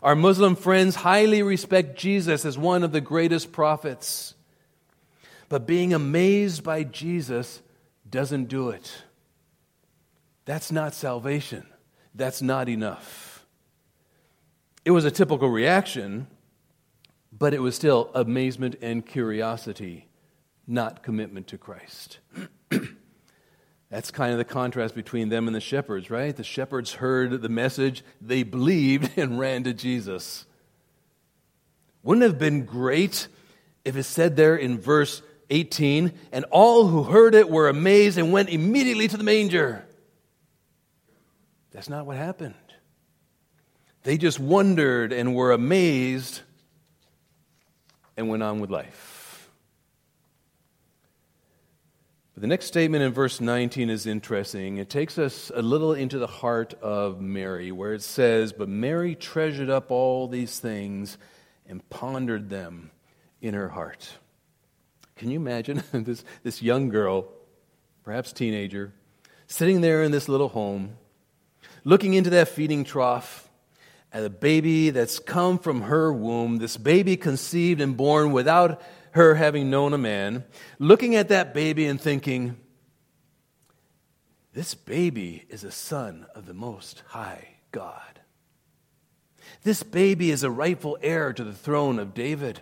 Our 0.00 0.14
Muslim 0.14 0.54
friends 0.54 0.94
highly 0.94 1.42
respect 1.42 1.98
Jesus 1.98 2.44
as 2.44 2.56
one 2.56 2.84
of 2.84 2.92
the 2.92 3.00
greatest 3.00 3.50
prophets. 3.50 4.34
But 5.48 5.66
being 5.66 5.92
amazed 5.92 6.62
by 6.62 6.84
Jesus 6.84 7.60
doesn't 8.08 8.44
do 8.44 8.68
it. 8.68 9.02
That's 10.44 10.70
not 10.70 10.94
salvation. 10.94 11.66
That's 12.14 12.42
not 12.42 12.68
enough. 12.68 13.44
It 14.84 14.90
was 14.90 15.04
a 15.04 15.10
typical 15.10 15.48
reaction, 15.48 16.26
but 17.36 17.54
it 17.54 17.60
was 17.60 17.74
still 17.74 18.10
amazement 18.14 18.76
and 18.82 19.04
curiosity, 19.04 20.08
not 20.66 21.02
commitment 21.02 21.46
to 21.48 21.58
Christ. 21.58 22.18
That's 23.90 24.10
kind 24.10 24.32
of 24.32 24.38
the 24.38 24.44
contrast 24.44 24.94
between 24.94 25.28
them 25.28 25.46
and 25.46 25.54
the 25.54 25.60
shepherds, 25.60 26.10
right? 26.10 26.34
The 26.34 26.44
shepherds 26.44 26.94
heard 26.94 27.42
the 27.42 27.48
message, 27.48 28.02
they 28.20 28.42
believed, 28.42 29.12
and 29.18 29.38
ran 29.38 29.64
to 29.64 29.72
Jesus. 29.72 30.46
Wouldn't 32.02 32.24
it 32.24 32.28
have 32.28 32.38
been 32.38 32.64
great 32.64 33.28
if 33.84 33.96
it 33.96 34.04
said 34.04 34.36
there 34.36 34.56
in 34.56 34.78
verse 34.78 35.22
18, 35.50 36.12
and 36.32 36.44
all 36.50 36.88
who 36.88 37.04
heard 37.04 37.34
it 37.34 37.50
were 37.50 37.68
amazed 37.68 38.18
and 38.18 38.32
went 38.32 38.48
immediately 38.48 39.08
to 39.08 39.16
the 39.16 39.24
manger? 39.24 39.84
That's 41.72 41.88
not 41.88 42.06
what 42.06 42.16
happened. 42.16 42.54
They 44.02 44.18
just 44.18 44.40
wondered 44.40 45.12
and 45.12 45.34
were 45.34 45.52
amazed 45.52 46.42
and 48.16 48.28
went 48.28 48.42
on 48.42 48.60
with 48.60 48.70
life. 48.70 49.50
But 52.34 52.42
the 52.42 52.46
next 52.46 52.66
statement 52.66 53.04
in 53.04 53.12
verse 53.12 53.40
19 53.40 53.90
is 53.90 54.06
interesting. 54.06 54.78
It 54.78 54.90
takes 54.90 55.18
us 55.18 55.50
a 55.54 55.62
little 55.62 55.92
into 55.92 56.18
the 56.18 56.26
heart 56.26 56.74
of 56.82 57.20
Mary, 57.20 57.72
where 57.72 57.94
it 57.94 58.02
says, 58.02 58.52
But 58.52 58.68
Mary 58.68 59.14
treasured 59.14 59.70
up 59.70 59.90
all 59.90 60.28
these 60.28 60.58
things 60.58 61.18
and 61.66 61.88
pondered 61.90 62.50
them 62.50 62.90
in 63.40 63.54
her 63.54 63.68
heart. 63.68 64.18
Can 65.16 65.30
you 65.30 65.38
imagine 65.38 65.82
this, 65.92 66.24
this 66.42 66.62
young 66.62 66.88
girl, 66.88 67.28
perhaps 68.02 68.32
teenager, 68.32 68.92
sitting 69.46 69.80
there 69.80 70.02
in 70.02 70.10
this 70.10 70.28
little 70.28 70.48
home, 70.48 70.96
looking 71.84 72.14
into 72.14 72.30
that 72.30 72.48
feeding 72.48 72.84
trough 72.84 73.48
at 74.12 74.24
a 74.24 74.30
baby 74.30 74.90
that's 74.90 75.18
come 75.18 75.58
from 75.58 75.82
her 75.82 76.12
womb, 76.12 76.58
this 76.58 76.76
baby 76.76 77.16
conceived 77.16 77.80
and 77.80 77.96
born 77.96 78.32
without 78.32 78.82
her 79.12 79.34
having 79.34 79.70
known 79.70 79.92
a 79.92 79.98
man, 79.98 80.44
looking 80.78 81.16
at 81.16 81.28
that 81.28 81.54
baby 81.54 81.86
and 81.86 82.00
thinking, 82.00 82.56
this 84.52 84.74
baby 84.74 85.44
is 85.48 85.64
a 85.64 85.70
son 85.70 86.26
of 86.34 86.46
the 86.46 86.54
Most 86.54 87.02
High 87.08 87.48
God. 87.70 88.20
This 89.62 89.82
baby 89.82 90.30
is 90.30 90.42
a 90.42 90.50
rightful 90.50 90.98
heir 91.02 91.32
to 91.32 91.44
the 91.44 91.52
throne 91.52 91.98
of 91.98 92.14
David. 92.14 92.60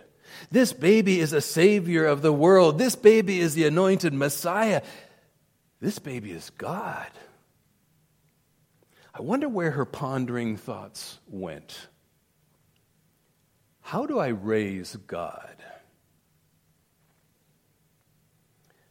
This 0.51 0.71
baby 0.71 1.19
is 1.19 1.33
a 1.33 1.41
savior 1.41 2.05
of 2.05 2.21
the 2.21 2.31
world. 2.31 2.77
This 2.77 2.95
baby 2.95 3.39
is 3.39 3.55
the 3.55 3.65
anointed 3.65 4.13
Messiah. 4.13 4.81
This 5.81 5.99
baby 5.99 6.31
is 6.31 6.49
God. 6.51 7.07
I 9.13 9.21
wonder 9.21 9.49
where 9.49 9.71
her 9.71 9.85
pondering 9.85 10.55
thoughts 10.55 11.19
went. 11.27 11.87
How 13.81 14.05
do 14.05 14.19
I 14.19 14.27
raise 14.27 14.95
God? 14.95 15.55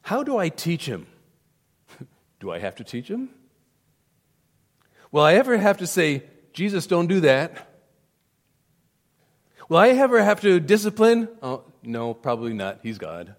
How 0.02 0.22
do 0.22 0.36
I 0.36 0.48
teach 0.48 0.86
him? 0.86 1.06
do 2.40 2.50
I 2.50 2.58
have 2.58 2.76
to 2.76 2.84
teach 2.84 3.08
him? 3.08 3.30
Will 5.12 5.22
I 5.22 5.34
ever 5.34 5.56
have 5.56 5.78
to 5.78 5.86
say, 5.86 6.24
Jesus, 6.52 6.86
don't 6.86 7.06
do 7.06 7.20
that? 7.20 7.66
Will 9.68 9.78
I 9.78 9.88
ever 9.90 10.22
have 10.22 10.40
to 10.42 10.60
discipline? 10.60 11.28
Oh, 11.42 11.62
no, 11.82 12.12
probably 12.12 12.52
not. 12.52 12.80
He's 12.82 12.98
God. 12.98 13.36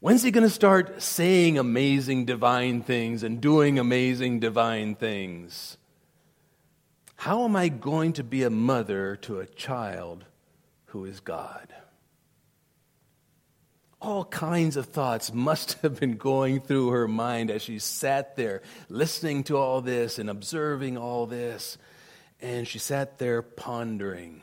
When's 0.00 0.22
he 0.22 0.30
going 0.30 0.46
to 0.46 0.50
start 0.50 1.02
saying 1.02 1.58
amazing 1.58 2.24
divine 2.24 2.82
things 2.82 3.22
and 3.22 3.40
doing 3.40 3.78
amazing 3.78 4.40
divine 4.40 4.94
things? 4.94 5.76
How 7.16 7.44
am 7.44 7.56
I 7.56 7.68
going 7.68 8.12
to 8.14 8.24
be 8.24 8.44
a 8.44 8.50
mother 8.50 9.16
to 9.22 9.40
a 9.40 9.46
child 9.46 10.24
who 10.86 11.04
is 11.04 11.18
God? 11.18 11.74
all 14.00 14.24
kinds 14.24 14.76
of 14.76 14.86
thoughts 14.86 15.32
must 15.32 15.74
have 15.82 15.98
been 15.98 16.16
going 16.16 16.60
through 16.60 16.90
her 16.90 17.08
mind 17.08 17.50
as 17.50 17.62
she 17.62 17.78
sat 17.78 18.36
there 18.36 18.62
listening 18.88 19.42
to 19.44 19.56
all 19.56 19.80
this 19.80 20.18
and 20.18 20.30
observing 20.30 20.96
all 20.96 21.26
this. 21.26 21.78
And 22.40 22.68
she 22.68 22.78
sat 22.78 23.18
there 23.18 23.42
pondering 23.42 24.42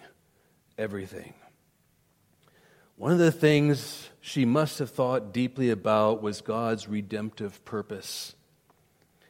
everything. 0.77 1.33
One 2.97 3.13
of 3.13 3.17
the 3.17 3.31
things 3.31 4.09
she 4.27 4.43
must 4.43 4.79
have 4.79 4.89
thought 4.89 5.31
deeply 5.31 5.69
about 5.69 6.19
was 6.19 6.41
God's 6.41 6.88
redemptive 6.88 7.63
purpose 7.63 8.33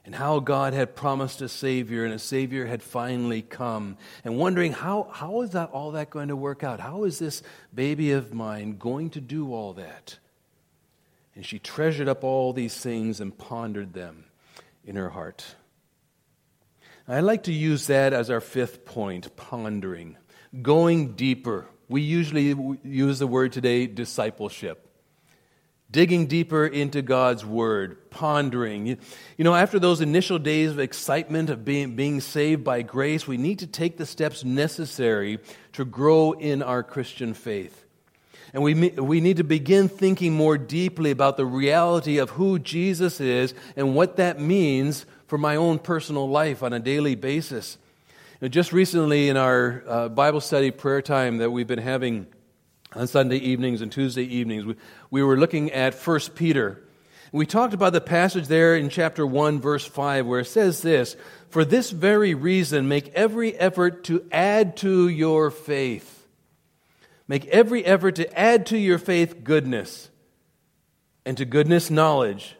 and 0.05 0.15
how 0.15 0.39
God 0.39 0.71
had 0.71 0.95
promised 0.95 1.41
a 1.41 1.49
Savior 1.49 2.05
and 2.05 2.13
a 2.13 2.17
Savior 2.17 2.65
had 2.65 2.81
finally 2.81 3.41
come, 3.41 3.97
and 4.23 4.37
wondering 4.37 4.71
how, 4.71 5.09
how 5.11 5.41
is 5.41 5.49
that 5.49 5.69
all 5.71 5.91
that 5.91 6.09
going 6.09 6.29
to 6.29 6.35
work 6.37 6.63
out? 6.63 6.79
How 6.79 7.03
is 7.03 7.19
this 7.19 7.43
baby 7.73 8.13
of 8.13 8.33
mine 8.33 8.77
going 8.77 9.09
to 9.09 9.19
do 9.19 9.53
all 9.53 9.73
that? 9.73 10.17
And 11.35 11.45
she 11.45 11.59
treasured 11.59 12.07
up 12.07 12.23
all 12.23 12.53
these 12.53 12.77
things 12.77 13.19
and 13.19 13.37
pondered 13.37 13.91
them 13.91 14.23
in 14.85 14.95
her 14.95 15.09
heart. 15.09 15.43
I'd 17.05 17.19
like 17.19 17.43
to 17.43 17.53
use 17.53 17.87
that 17.87 18.13
as 18.13 18.29
our 18.29 18.39
fifth 18.39 18.85
point 18.85 19.35
pondering, 19.35 20.15
going 20.61 21.15
deeper. 21.15 21.65
We 21.89 22.01
usually 22.01 22.55
use 22.85 23.19
the 23.19 23.27
word 23.27 23.51
today 23.51 23.87
discipleship 23.87 24.83
digging 25.95 26.27
deeper 26.27 26.67
into 26.67 27.01
God's 27.01 27.45
Word, 27.45 28.09
pondering. 28.09 28.85
You, 28.85 28.97
know, 29.39 29.55
after 29.55 29.79
those 29.79 30.01
initial 30.01 30.37
days 30.37 30.71
of 30.71 30.79
excitement 30.79 31.49
of 31.49 31.63
being, 31.63 31.95
being 31.95 32.19
saved 32.19 32.65
by 32.65 32.81
grace, 32.81 33.25
we 33.25 33.37
need 33.37 33.59
to 33.59 33.67
take 33.67 33.95
the 33.95 34.05
steps 34.05 34.43
necessary 34.43 35.39
to 35.71 35.85
grow 35.85 36.33
in 36.33 36.61
our 36.61 36.83
Christian 36.83 37.33
faith. 37.33 37.85
And 38.53 38.61
we, 38.61 38.89
we 38.89 39.21
need 39.21 39.37
to 39.37 39.45
begin 39.45 39.87
thinking 39.87 40.33
more 40.33 40.57
deeply 40.57 41.11
about 41.11 41.37
the 41.37 41.45
reality 41.45 42.17
of 42.17 42.31
who 42.31 42.59
Jesus 42.59 43.21
is 43.21 43.53
and 43.77 43.95
what 43.95 44.17
that 44.17 44.37
means 44.37 45.05
for 45.27 45.37
my 45.37 45.55
own 45.55 45.79
personal 45.79 46.27
life 46.27 46.61
on 46.61 46.73
a 46.73 46.79
daily 46.81 47.15
basis. 47.15 47.77
Just 48.43 48.73
recently, 48.73 49.29
in 49.29 49.37
our 49.37 49.81
uh, 49.87 50.09
Bible 50.09 50.41
study 50.41 50.71
prayer 50.71 51.01
time 51.01 51.37
that 51.37 51.51
we've 51.51 51.67
been 51.67 51.79
having 51.79 52.27
on 52.95 53.07
Sunday 53.07 53.37
evenings 53.37 53.81
and 53.81 53.91
Tuesday 53.91 54.23
evenings, 54.23 54.65
we, 54.65 54.75
we 55.11 55.23
were 55.23 55.37
looking 55.37 55.71
at 55.71 55.93
1 55.93 56.19
Peter. 56.33 56.81
We 57.31 57.45
talked 57.45 57.73
about 57.73 57.91
the 57.91 58.01
passage 58.01 58.47
there 58.47 58.75
in 58.75 58.89
chapter 58.89 59.27
1, 59.27 59.59
verse 59.59 59.85
5, 59.85 60.25
where 60.25 60.39
it 60.39 60.45
says 60.45 60.81
this 60.81 61.17
For 61.49 61.65
this 61.65 61.91
very 61.91 62.33
reason, 62.33 62.87
make 62.87 63.09
every 63.09 63.53
effort 63.55 64.05
to 64.05 64.25
add 64.31 64.77
to 64.77 65.09
your 65.09 65.51
faith. 65.51 66.25
Make 67.27 67.45
every 67.47 67.83
effort 67.83 68.15
to 68.15 68.39
add 68.39 68.67
to 68.67 68.77
your 68.77 68.99
faith 68.99 69.43
goodness, 69.43 70.09
and 71.25 71.35
to 71.37 71.43
goodness, 71.43 71.89
knowledge, 71.89 72.55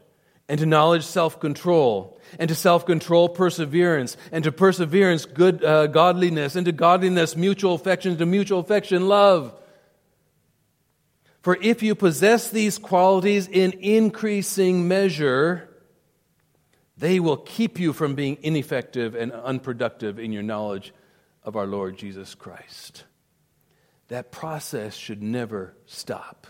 and 0.50 0.60
to 0.60 0.65
knowledge, 0.65 1.06
self 1.06 1.39
control, 1.39 2.19
and 2.38 2.50
to 2.50 2.56
self 2.56 2.86
control, 2.86 3.30
perseverance, 3.30 4.17
and 4.34 4.43
to 4.43 4.52
perseverance, 4.52 5.24
good 5.24 5.63
uh, 5.63 5.88
godliness, 5.88 6.58
and 6.58 6.65
to 6.65 6.74
godliness, 6.74 7.38
mutual 7.38 7.76
affection, 7.76 8.17
to 8.17 8.26
mutual 8.26 8.60
affection, 8.60 9.08
love 9.08 9.54
for 11.45 11.60
if 11.62 11.84
you 11.84 11.93
possess 11.93 12.49
these 12.49 12.79
qualities 12.79 13.47
in 13.47 13.73
increasing 13.73 14.88
measure, 14.88 15.69
they 16.97 17.19
will 17.19 17.38
keep 17.38 17.79
you 17.79 17.93
from 17.93 18.15
being 18.15 18.39
ineffective 18.41 19.13
and 19.13 19.31
unproductive 19.31 20.17
in 20.17 20.31
your 20.31 20.41
knowledge 20.41 20.91
of 21.43 21.55
our 21.55 21.67
Lord 21.67 21.99
Jesus 21.99 22.34
Christ. 22.34 23.03
That 24.08 24.31
process 24.31 24.95
should 24.95 25.21
never 25.21 25.75
stop. 25.86 26.47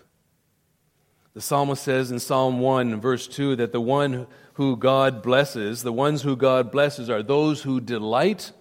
The 1.33 1.41
psalmist 1.41 1.83
says 1.83 2.09
in 2.09 2.19
Psalm 2.19 2.61
1, 2.61 3.01
verse 3.01 3.27
2, 3.27 3.57
that 3.57 3.73
the 3.73 3.81
one 3.81 4.27
who 4.53 4.77
God 4.77 5.21
blesses, 5.21 5.83
the 5.83 5.91
ones 5.91 6.21
who 6.21 6.37
God 6.37 6.71
blesses, 6.71 7.09
are 7.09 7.21
those 7.21 7.63
who 7.63 7.81
delight 7.81 8.53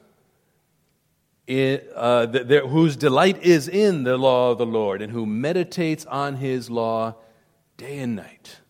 uh, 1.49 2.27
whose 2.69 2.97
delight 2.97 3.43
is 3.43 3.69
in 3.69 4.05
the 4.05 4.17
law 4.17 4.51
of 4.51 4.59
the 4.59 4.67
Lord 4.67 5.03
and 5.03 5.13
who 5.13 5.27
meditates 5.27 6.07
on 6.07 6.37
his 6.37 6.71
law 6.71 7.17
day 7.77 7.99
and 7.99 8.17
night. 8.17 8.61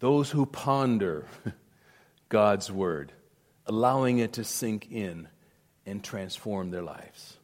Those 0.00 0.30
who 0.30 0.46
ponder 0.46 1.26
God's 2.28 2.70
word, 2.70 3.12
allowing 3.66 4.18
it 4.18 4.34
to 4.34 4.44
sink 4.44 4.90
in 4.90 5.28
and 5.86 6.02
transform 6.02 6.70
their 6.70 6.82
lives. 6.82 7.36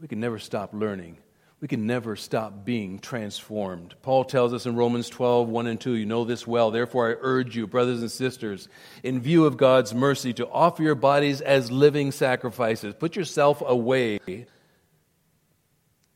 We 0.00 0.08
can 0.08 0.20
never 0.20 0.38
stop 0.38 0.70
learning. 0.72 1.18
We 1.60 1.66
can 1.66 1.88
never 1.88 2.14
stop 2.14 2.64
being 2.64 3.00
transformed. 3.00 3.96
Paul 4.02 4.24
tells 4.24 4.52
us 4.52 4.64
in 4.64 4.76
Romans 4.76 5.08
12, 5.08 5.48
1 5.48 5.66
and 5.66 5.80
2, 5.80 5.94
you 5.94 6.06
know 6.06 6.24
this 6.24 6.46
well. 6.46 6.70
Therefore, 6.70 7.10
I 7.10 7.16
urge 7.20 7.56
you, 7.56 7.66
brothers 7.66 8.00
and 8.00 8.10
sisters, 8.10 8.68
in 9.02 9.20
view 9.20 9.44
of 9.44 9.56
God's 9.56 9.92
mercy, 9.92 10.32
to 10.34 10.48
offer 10.48 10.84
your 10.84 10.94
bodies 10.94 11.40
as 11.40 11.72
living 11.72 12.12
sacrifices. 12.12 12.94
Put 12.94 13.16
yourself 13.16 13.60
away, 13.66 14.46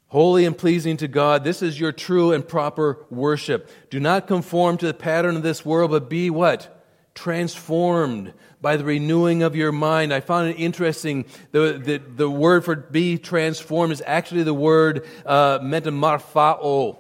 holy 0.07 0.45
and 0.45 0.57
pleasing 0.57 0.97
to 0.99 1.09
God. 1.09 1.43
This 1.43 1.61
is 1.61 1.81
your 1.81 1.91
true 1.91 2.31
and 2.31 2.47
proper 2.47 3.05
worship. 3.11 3.69
Do 3.91 3.99
not 3.99 4.29
conform 4.29 4.77
to 4.79 4.87
the 4.87 4.95
pattern 4.95 5.35
of 5.35 5.43
this 5.43 5.65
world, 5.65 5.91
but 5.91 6.09
be 6.09 6.31
what? 6.31 6.82
Transformed 7.15 8.33
by 8.61 8.77
the 8.77 8.85
renewing 8.85 9.43
of 9.43 9.57
your 9.57 9.73
mind. 9.73 10.15
I 10.15 10.21
found 10.21 10.51
it 10.51 10.55
interesting. 10.55 11.27
The, 11.51 11.81
the, 11.83 11.99
the 11.99 12.31
word 12.31 12.65
for 12.65 12.77
be 12.77 13.19
transformed 13.19 13.93
is 13.93 14.03
actually 14.07 14.45
the 14.45 14.55
word 14.55 15.07
uh, 15.27 15.59
metamorphao, 15.59 16.99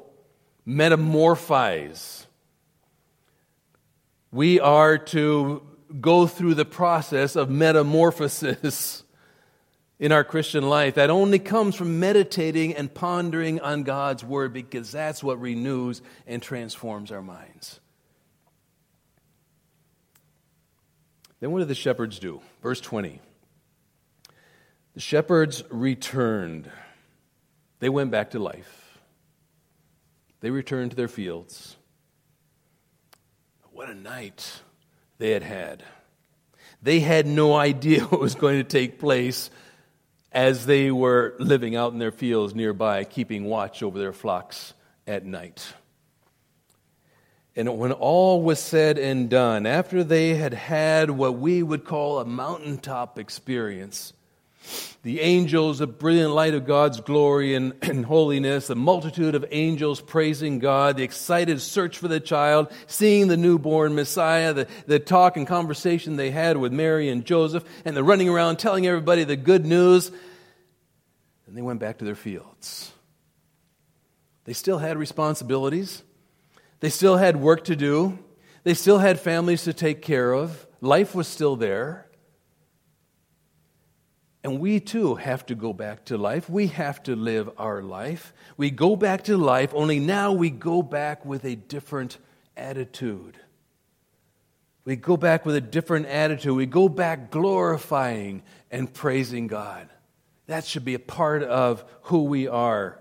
metamorphize. 0.67 2.27
We 4.33 4.61
are 4.61 4.99
to 4.99 5.63
go 6.01 6.27
through 6.27 6.55
the 6.55 6.65
process 6.65 7.37
of 7.37 7.51
metamorphosis 7.51 9.05
in 9.99 10.11
our 10.11 10.25
Christian 10.25 10.69
life. 10.69 10.95
That 10.95 11.11
only 11.11 11.39
comes 11.39 11.77
from 11.77 12.01
meditating 12.01 12.75
and 12.75 12.93
pondering 12.93 13.61
on 13.61 13.85
God's 13.85 14.25
word 14.25 14.53
because 14.53 14.91
that's 14.91 15.23
what 15.23 15.41
renews 15.41 16.03
and 16.27 16.43
transforms 16.43 17.13
our 17.13 17.23
minds. 17.23 17.79
Then 21.43 21.51
what 21.51 21.59
did 21.59 21.67
the 21.67 21.75
shepherds 21.75 22.21
do? 22.21 22.41
Verse 22.63 22.81
20. 22.81 23.21
The 24.95 25.01
shepherds 25.01 25.65
returned. 25.71 26.71
They 27.81 27.89
went 27.89 28.13
back 28.13 28.31
to 28.31 28.39
life. 28.39 29.01
They 30.39 30.51
returned 30.51 30.93
to 30.93 30.97
their 30.97 31.09
fields. 31.09 31.77
What 33.73 33.91
a 33.91 33.95
night 33.95 34.61
they 35.19 35.33
had 35.33 35.43
had. 35.43 35.83
They 36.81 37.01
had 37.01 37.27
no 37.27 37.57
idea 37.57 38.03
what 38.05 38.21
was 38.21 38.37
going 38.37 38.59
to 38.59 38.65
take 38.65 39.01
place 39.01 39.51
as 40.31 40.65
they 40.65 40.93
were 40.93 41.35
living 41.41 41.75
out 41.75 41.93
in 41.93 41.99
their 41.99 42.13
fields 42.13 42.55
nearby, 42.55 43.03
keeping 43.03 43.47
watch 43.47 43.83
over 43.83 43.99
their 43.99 44.13
flocks 44.13 44.75
at 45.09 45.27
night. 45.27 45.75
And 47.55 47.79
when 47.79 47.93
all 47.93 48.43
was 48.43 48.59
said 48.59 48.99
and 48.99 49.29
done, 49.29 49.67
after 49.67 50.03
they 50.03 50.35
had 50.35 50.55
had 50.55 51.11
what 51.11 51.39
we 51.39 51.63
would 51.63 51.85
call 51.85 52.19
a 52.19 52.25
mountaintop 52.25 53.19
experience, 53.19 54.15
the 55.03 55.21
angels, 55.21 55.81
the 55.81 55.87
brilliant 55.87 56.33
light 56.33 56.55
of 56.55 56.65
God's 56.65 57.01
glory 57.01 57.55
and, 57.55 57.75
and, 57.83 58.07
holiness, 58.07 58.69
the 58.69 58.77
multitude 58.77 59.35
of 59.35 59.45
angels 59.51 60.01
praising 60.01 60.61
God, 60.61 60.97
the 60.97 61.03
excited 61.03 61.61
search 61.61 61.99
for 61.99 62.09
the 62.09 62.21
child, 62.21 62.73
seeing 62.87 63.29
the 63.29 63.37
newborn 63.37 63.95
Messiah, 63.95 64.53
the, 64.55 64.69
the 64.87 64.99
talk 64.99 65.37
and 65.37 65.47
conversation 65.47 66.17
they 66.17 66.31
had 66.31 66.57
with 66.57 66.73
Mary 66.73 67.09
and 67.09 67.25
Joseph, 67.25 67.65
and 67.85 67.97
the 67.97 68.05
running 68.05 68.29
around 68.29 68.59
telling 68.59 68.87
everybody 68.87 69.25
the 69.25 69.37
good 69.37 69.67
news. 69.67 70.11
And 71.47 71.57
they 71.57 71.63
went 71.63 71.81
back 71.81 71.99
to 71.99 72.05
their 72.05 72.15
fields. 72.15 72.93
They 74.45 74.55
still 74.55 74.79
had 74.79 74.97
responsibilities. 74.97 76.03
They 76.83 76.91
still 76.91 77.17
had 77.17 77.37
work 77.37 77.63
to 77.67 77.77
do, 77.77 78.19
they 78.65 78.75
still 78.75 78.99
had 78.99 79.21
families 79.21 79.63
to 79.65 79.73
take 79.73 80.03
care 80.03 80.33
of, 80.33 80.67
life 80.81 81.15
was 81.15 81.29
still 81.29 81.55
there. 81.55 82.09
And 84.43 84.59
we 84.59 84.81
too 84.81 85.15
have 85.15 85.47
to 85.47 85.55
go 85.55 85.73
back 85.73 86.07
to 86.07 86.19
life. 86.19 86.51
We 86.51 86.67
have 86.67 87.01
to 87.05 87.15
live 87.15 87.49
our 87.57 87.83
life. 87.83 88.35
We 88.57 88.73
go 88.73 88.97
back 88.97 89.23
to 89.25 89.37
life, 89.37 89.73
only 89.73 90.01
now 90.01 90.33
we 90.33 90.51
go 90.51 90.83
back 90.83 91.25
with 91.25 91.45
a 91.45 91.55
different 91.55 92.19
attitude. 92.57 93.37
We 94.85 94.97
go 94.97 95.17
back 95.17 95.47
with 95.47 95.55
a 95.55 95.61
different 95.61 96.07
attitude. 96.07 96.57
We 96.57 96.67
go 96.67 96.89
back 96.89 97.31
glorifying 97.31 98.43
and 98.73 98.93
praising 98.93 99.47
God. 99.47 99.89
That 100.49 100.65
should 100.65 100.85
be 100.85 100.95
a 100.95 100.99
part 100.99 101.45
of 101.45 101.85
who 102.03 102.25
we 102.25 102.49
are. 102.49 102.99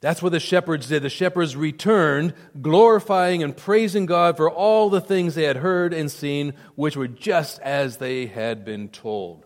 That's 0.00 0.22
what 0.22 0.32
the 0.32 0.40
shepherds 0.40 0.88
did. 0.88 1.02
The 1.02 1.10
shepherds 1.10 1.56
returned, 1.56 2.32
glorifying 2.60 3.42
and 3.42 3.54
praising 3.54 4.06
God 4.06 4.36
for 4.36 4.50
all 4.50 4.88
the 4.88 5.00
things 5.00 5.34
they 5.34 5.44
had 5.44 5.58
heard 5.58 5.92
and 5.92 6.10
seen, 6.10 6.54
which 6.74 6.96
were 6.96 7.08
just 7.08 7.60
as 7.60 7.98
they 7.98 8.26
had 8.26 8.64
been 8.64 8.88
told. 8.88 9.44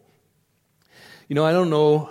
You 1.29 1.35
know, 1.35 1.45
I 1.45 1.53
don't 1.53 1.71
know 1.71 2.09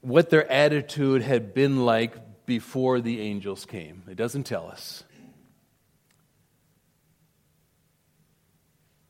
what 0.00 0.30
their 0.30 0.50
attitude 0.50 1.20
had 1.22 1.52
been 1.52 1.84
like 1.84 2.46
before 2.46 3.00
the 3.00 3.20
angels 3.20 3.66
came. 3.66 4.04
It 4.08 4.16
doesn't 4.16 4.44
tell 4.44 4.66
us. 4.66 5.04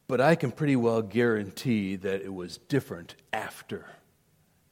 But 0.09 0.21
I 0.21 0.35
can 0.35 0.51
pretty 0.51 0.77
well 0.77 1.03
guarantee 1.03 1.97
that 1.97 2.23
it 2.23 2.35
was 2.35 2.59
different 2.59 3.15
after 3.33 3.87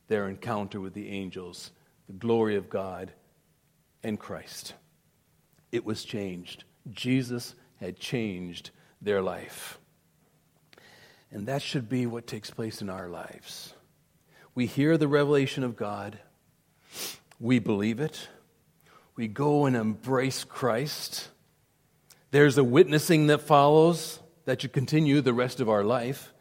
their 0.08 0.28
encounter 0.28 0.80
with 0.80 0.94
the 0.94 1.08
angels, 1.10 1.70
the 2.08 2.12
glory 2.12 2.56
of 2.56 2.68
God 2.68 3.12
and 4.02 4.18
Christ. 4.18 4.74
It 5.72 5.84
was 5.84 6.04
changed. 6.04 6.64
Jesus 6.90 7.54
had 7.78 7.98
changed 7.98 8.70
their 9.00 9.22
life. 9.22 9.78
And 11.32 11.46
that 11.46 11.62
should 11.62 11.88
be 11.88 12.06
what 12.06 12.26
takes 12.26 12.50
place 12.50 12.82
in 12.82 12.90
our 12.90 13.08
lives. 13.08 13.74
We 14.54 14.66
hear 14.66 14.98
the 14.98 15.08
revelation 15.08 15.62
of 15.62 15.76
God, 15.76 16.18
we 17.38 17.58
believe 17.58 18.00
it, 18.00 18.28
we 19.16 19.28
go 19.28 19.66
and 19.66 19.76
embrace 19.76 20.44
Christ. 20.44 21.28
There's 22.30 22.58
a 22.58 22.64
witnessing 22.64 23.28
that 23.28 23.42
follows 23.42 24.18
that 24.44 24.62
should 24.62 24.72
continue 24.72 25.20
the 25.20 25.32
rest 25.32 25.60
of 25.60 25.68
our 25.68 25.84
life. 25.84 26.32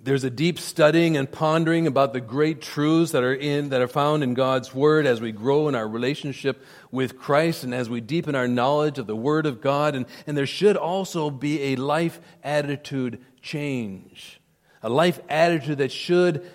There's 0.00 0.22
a 0.22 0.30
deep 0.30 0.60
studying 0.60 1.16
and 1.16 1.30
pondering 1.30 1.88
about 1.88 2.12
the 2.12 2.20
great 2.20 2.62
truths 2.62 3.10
that 3.10 3.24
are 3.24 3.34
in 3.34 3.70
that 3.70 3.80
are 3.80 3.88
found 3.88 4.22
in 4.22 4.34
God's 4.34 4.72
word 4.72 5.06
as 5.06 5.20
we 5.20 5.32
grow 5.32 5.66
in 5.68 5.74
our 5.74 5.88
relationship 5.88 6.64
with 6.92 7.18
Christ 7.18 7.64
and 7.64 7.74
as 7.74 7.90
we 7.90 8.00
deepen 8.00 8.36
our 8.36 8.46
knowledge 8.46 8.98
of 8.98 9.08
the 9.08 9.16
word 9.16 9.44
of 9.44 9.60
God 9.60 9.96
and, 9.96 10.06
and 10.24 10.36
there 10.36 10.46
should 10.46 10.76
also 10.76 11.30
be 11.30 11.72
a 11.72 11.76
life 11.76 12.20
attitude 12.44 13.20
change. 13.42 14.40
A 14.84 14.88
life 14.88 15.18
attitude 15.28 15.78
that 15.78 15.90
should 15.90 16.48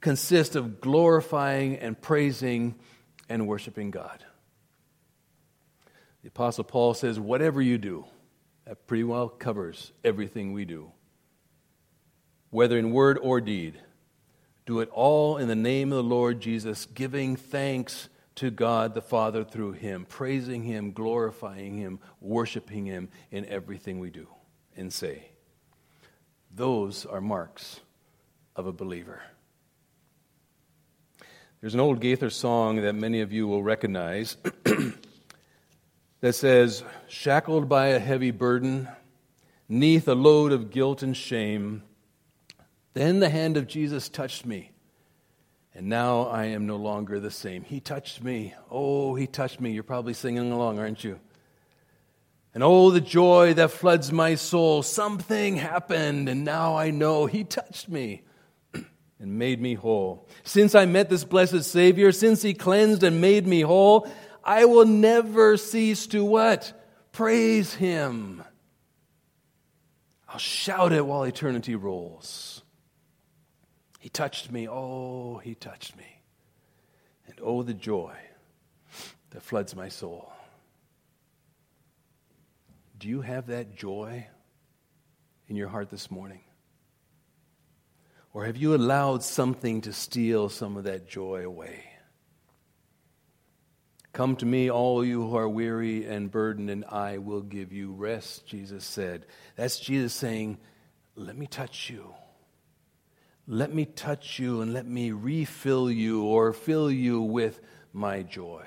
consist 0.00 0.54
of 0.54 0.80
glorifying 0.80 1.76
and 1.78 2.00
praising 2.00 2.76
and 3.28 3.48
worshiping 3.48 3.90
God. 3.90 4.24
The 6.22 6.28
apostle 6.28 6.62
Paul 6.62 6.94
says 6.94 7.18
whatever 7.18 7.60
you 7.60 7.76
do 7.76 8.04
that 8.66 8.86
pretty 8.86 9.02
well 9.02 9.28
covers 9.28 9.90
everything 10.04 10.52
we 10.52 10.64
do 10.64 10.92
whether 12.50 12.78
in 12.78 12.92
word 12.92 13.18
or 13.20 13.40
deed. 13.40 13.80
Do 14.66 14.80
it 14.80 14.90
all 14.92 15.38
in 15.38 15.48
the 15.48 15.56
name 15.56 15.92
of 15.92 15.96
the 15.96 16.02
Lord 16.02 16.40
Jesus, 16.40 16.86
giving 16.86 17.36
thanks 17.36 18.08
to 18.34 18.50
God 18.50 18.94
the 18.94 19.02
Father 19.02 19.42
through 19.42 19.72
Him, 19.72 20.04
praising 20.08 20.62
Him, 20.62 20.92
glorifying 20.92 21.76
Him, 21.76 21.98
worshiping 22.20 22.86
Him 22.86 23.08
in 23.30 23.44
everything 23.46 23.98
we 23.98 24.10
do 24.10 24.28
and 24.76 24.92
say. 24.92 25.30
Those 26.54 27.04
are 27.04 27.20
marks 27.20 27.80
of 28.56 28.66
a 28.66 28.72
believer. 28.72 29.22
There's 31.60 31.74
an 31.74 31.80
old 31.80 32.00
Gaither 32.00 32.30
song 32.30 32.82
that 32.82 32.92
many 32.92 33.20
of 33.20 33.32
you 33.32 33.48
will 33.48 33.62
recognize 33.62 34.36
that 36.20 36.34
says, 36.34 36.84
Shackled 37.08 37.68
by 37.68 37.88
a 37.88 37.98
heavy 37.98 38.30
burden, 38.30 38.88
neath 39.68 40.06
a 40.06 40.14
load 40.14 40.52
of 40.52 40.70
guilt 40.70 41.02
and 41.02 41.16
shame, 41.16 41.82
then 42.98 43.20
the 43.20 43.28
hand 43.28 43.56
of 43.56 43.66
Jesus 43.66 44.08
touched 44.08 44.44
me. 44.44 44.72
And 45.74 45.88
now 45.88 46.22
I 46.22 46.46
am 46.46 46.66
no 46.66 46.76
longer 46.76 47.20
the 47.20 47.30
same. 47.30 47.62
He 47.62 47.78
touched 47.78 48.22
me. 48.22 48.54
Oh, 48.70 49.14
he 49.14 49.28
touched 49.28 49.60
me. 49.60 49.70
You're 49.70 49.84
probably 49.84 50.14
singing 50.14 50.50
along, 50.50 50.80
aren't 50.80 51.04
you? 51.04 51.20
And 52.52 52.64
oh, 52.64 52.90
the 52.90 53.00
joy 53.00 53.54
that 53.54 53.70
floods 53.70 54.10
my 54.10 54.34
soul. 54.34 54.82
Something 54.82 55.56
happened, 55.56 56.28
and 56.28 56.44
now 56.44 56.76
I 56.76 56.90
know 56.90 57.26
he 57.26 57.44
touched 57.44 57.88
me 57.88 58.22
and 59.20 59.38
made 59.38 59.60
me 59.60 59.74
whole. 59.74 60.26
Since 60.42 60.74
I 60.74 60.86
met 60.86 61.08
this 61.08 61.22
blessed 61.22 61.62
Savior, 61.62 62.10
since 62.10 62.42
he 62.42 62.54
cleansed 62.54 63.04
and 63.04 63.20
made 63.20 63.46
me 63.46 63.60
whole, 63.60 64.10
I 64.42 64.64
will 64.64 64.86
never 64.86 65.56
cease 65.56 66.08
to 66.08 66.24
what? 66.24 66.72
Praise 67.12 67.74
him. 67.74 68.42
I'll 70.28 70.38
shout 70.38 70.92
it 70.92 71.06
while 71.06 71.22
eternity 71.22 71.76
rolls. 71.76 72.62
He 74.08 74.10
touched 74.10 74.50
me. 74.50 74.66
Oh, 74.66 75.36
he 75.36 75.54
touched 75.54 75.94
me. 75.94 76.22
And 77.26 77.38
oh, 77.42 77.62
the 77.62 77.74
joy 77.74 78.16
that 79.28 79.42
floods 79.42 79.76
my 79.76 79.90
soul. 79.90 80.32
Do 82.98 83.06
you 83.06 83.20
have 83.20 83.48
that 83.48 83.76
joy 83.76 84.26
in 85.46 85.56
your 85.56 85.68
heart 85.68 85.90
this 85.90 86.10
morning? 86.10 86.40
Or 88.32 88.46
have 88.46 88.56
you 88.56 88.74
allowed 88.74 89.22
something 89.22 89.82
to 89.82 89.92
steal 89.92 90.48
some 90.48 90.78
of 90.78 90.84
that 90.84 91.06
joy 91.06 91.44
away? 91.44 91.84
Come 94.14 94.36
to 94.36 94.46
me, 94.46 94.70
all 94.70 95.04
you 95.04 95.20
who 95.28 95.36
are 95.36 95.50
weary 95.50 96.06
and 96.06 96.30
burdened, 96.30 96.70
and 96.70 96.86
I 96.86 97.18
will 97.18 97.42
give 97.42 97.74
you 97.74 97.92
rest, 97.92 98.46
Jesus 98.46 98.86
said. 98.86 99.26
That's 99.54 99.78
Jesus 99.78 100.14
saying, 100.14 100.56
Let 101.14 101.36
me 101.36 101.46
touch 101.46 101.90
you. 101.90 102.14
Let 103.50 103.72
me 103.72 103.86
touch 103.86 104.38
you 104.38 104.60
and 104.60 104.74
let 104.74 104.86
me 104.86 105.10
refill 105.10 105.90
you 105.90 106.22
or 106.22 106.52
fill 106.52 106.90
you 106.90 107.22
with 107.22 107.62
my 107.94 108.22
joy. 108.22 108.66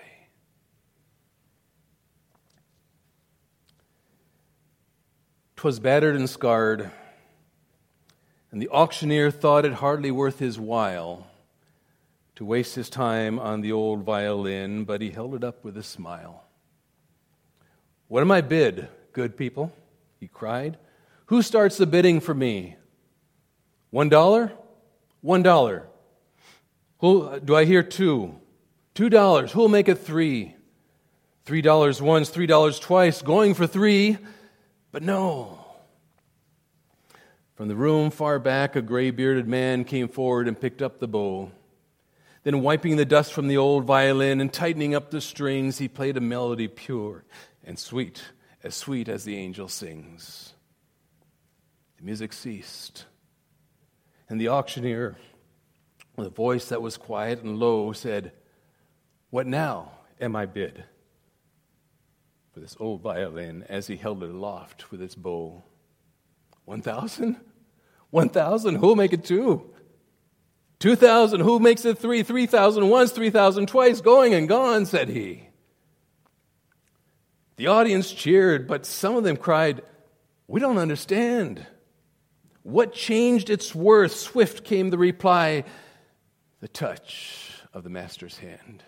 Twas 5.56 5.80
battered 5.80 6.15
and 6.15 6.28
scarred, 6.28 6.89
and 8.50 8.60
the 8.60 8.70
auctioneer 8.70 9.30
thought 9.30 9.65
it 9.65 9.74
hardly 9.74 10.10
worth 10.10 10.39
his 10.39 10.60
while 10.60 11.28
to 12.34 12.44
waste 12.44 12.74
his 12.74 12.89
time 12.89 13.38
on 13.38 13.62
the 13.62 13.72
old 13.72 14.02
violin, 14.02 14.84
but 14.84 15.00
he 15.00 15.12
held 15.12 15.36
it 15.36 15.44
up 15.44 15.63
with 15.63 15.78
a 15.78 15.84
smile. 15.84 16.46
What 18.08 18.22
am 18.22 18.32
I 18.32 18.41
bid, 18.41 18.88
good 19.13 19.38
people? 19.38 19.72
he 20.20 20.28
cried. 20.28 20.80
Who 21.28 21.44
starts 21.44 21.78
the 21.78 21.86
bidding 21.86 22.20
for 22.20 22.34
me? 22.34 22.78
One 23.91 24.10
dollar? 24.10 24.54
One 25.21 25.43
dollar. 25.43 25.88
Who 26.99 27.39
do 27.39 27.55
I 27.55 27.65
hear 27.65 27.84
two? 27.84 28.36
Two 28.93 29.10
dollars. 29.10 29.51
Who'll 29.51 29.69
make 29.69 29.88
it 29.88 29.99
three? 29.99 30.55
Three 31.45 31.62
dollars 31.62 32.01
once, 32.01 32.29
three 32.29 32.45
dollars 32.45 32.79
twice, 32.79 33.21
going 33.21 33.53
for 33.53 33.65
three. 33.65 34.17
But 34.91 35.03
no. 35.03 35.60
From 37.55 37.67
the 37.67 37.75
room 37.75 38.10
far 38.10 38.39
back, 38.39 38.75
a 38.75 38.81
gray 38.81 39.12
bearded 39.12 39.47
man 39.47 39.84
came 39.84 40.07
forward 40.07 40.47
and 40.47 40.60
picked 40.60 40.81
up 40.81 40.99
the 40.99 41.07
bow. 41.07 41.51
Then, 42.43 42.62
wiping 42.62 42.97
the 42.97 43.05
dust 43.05 43.34
from 43.34 43.47
the 43.47 43.57
old 43.57 43.86
violin 43.86 44.41
and 44.41 44.51
tightening 44.51 44.95
up 44.95 45.12
the 45.12 45.21
strings, 45.21 45.77
he 45.77 45.88
played 45.88 46.17
a 46.17 46.21
melody 46.21 46.67
pure 46.67 47.23
and 47.63 47.77
sweet, 47.77 48.23
as 48.63 48.73
sweet 48.73 49.07
as 49.07 49.23
the 49.23 49.38
angel 49.38 49.67
sings. 49.67 50.53
The 51.97 52.03
music 52.03 52.34
ceased, 52.34 53.05
and 54.32 54.41
the 54.41 54.48
auctioneer, 54.48 55.17
with 56.15 56.28
a 56.28 56.32
voice 56.32 56.70
that 56.70 56.82
was 56.82 56.98
quiet 56.98 57.44
and 57.44 57.60
low, 57.60 57.91
said, 57.91 58.32
What 59.30 59.46
now 59.46 59.91
am 60.20 60.36
I 60.36 60.46
bid? 60.48 60.86
for 62.54 62.60
this 62.60 62.76
old 62.80 63.02
violin 63.02 63.63
as 63.70 63.88
he 63.88 63.96
held 63.96 64.24
it 64.24 64.30
aloft 64.30 64.91
with 64.91 65.02
its 65.02 65.15
bow. 65.15 65.63
One 66.65 66.82
thousand? 66.82 67.38
One 68.10 68.30
thousand? 68.30 68.76
Who'll 68.76 68.96
make 68.96 69.13
it 69.13 69.24
two? 69.24 69.70
Two 70.80 70.96
thousand? 70.96 71.41
Who 71.41 71.60
makes 71.60 71.86
it 71.86 71.98
three? 71.98 72.24
Three 72.24 72.46
thousand 72.46 72.89
once, 72.89 73.12
three 73.12 73.30
thousand 73.30 73.67
twice, 73.67 74.02
going 74.02 74.34
and 74.34 74.50
gone, 74.50 74.86
said 74.86 75.10
he. 75.10 75.48
The 77.56 77.67
audience 77.67 78.12
cheered, 78.12 78.67
but 78.67 78.86
some 78.86 79.15
of 79.15 79.24
them 79.24 79.38
cried, 79.38 79.82
We 80.48 80.60
don't 80.60 80.78
understand. 80.78 81.65
What 82.63 82.93
changed 82.93 83.50
its 83.50 83.74
worth? 83.74 84.13
Swift 84.13 84.63
came 84.63 84.89
the 84.89 84.97
reply 84.97 85.63
the 86.60 86.67
touch 86.67 87.54
of 87.74 87.84
the 87.84 87.89
master's 87.89 88.38
hand. 88.38 88.84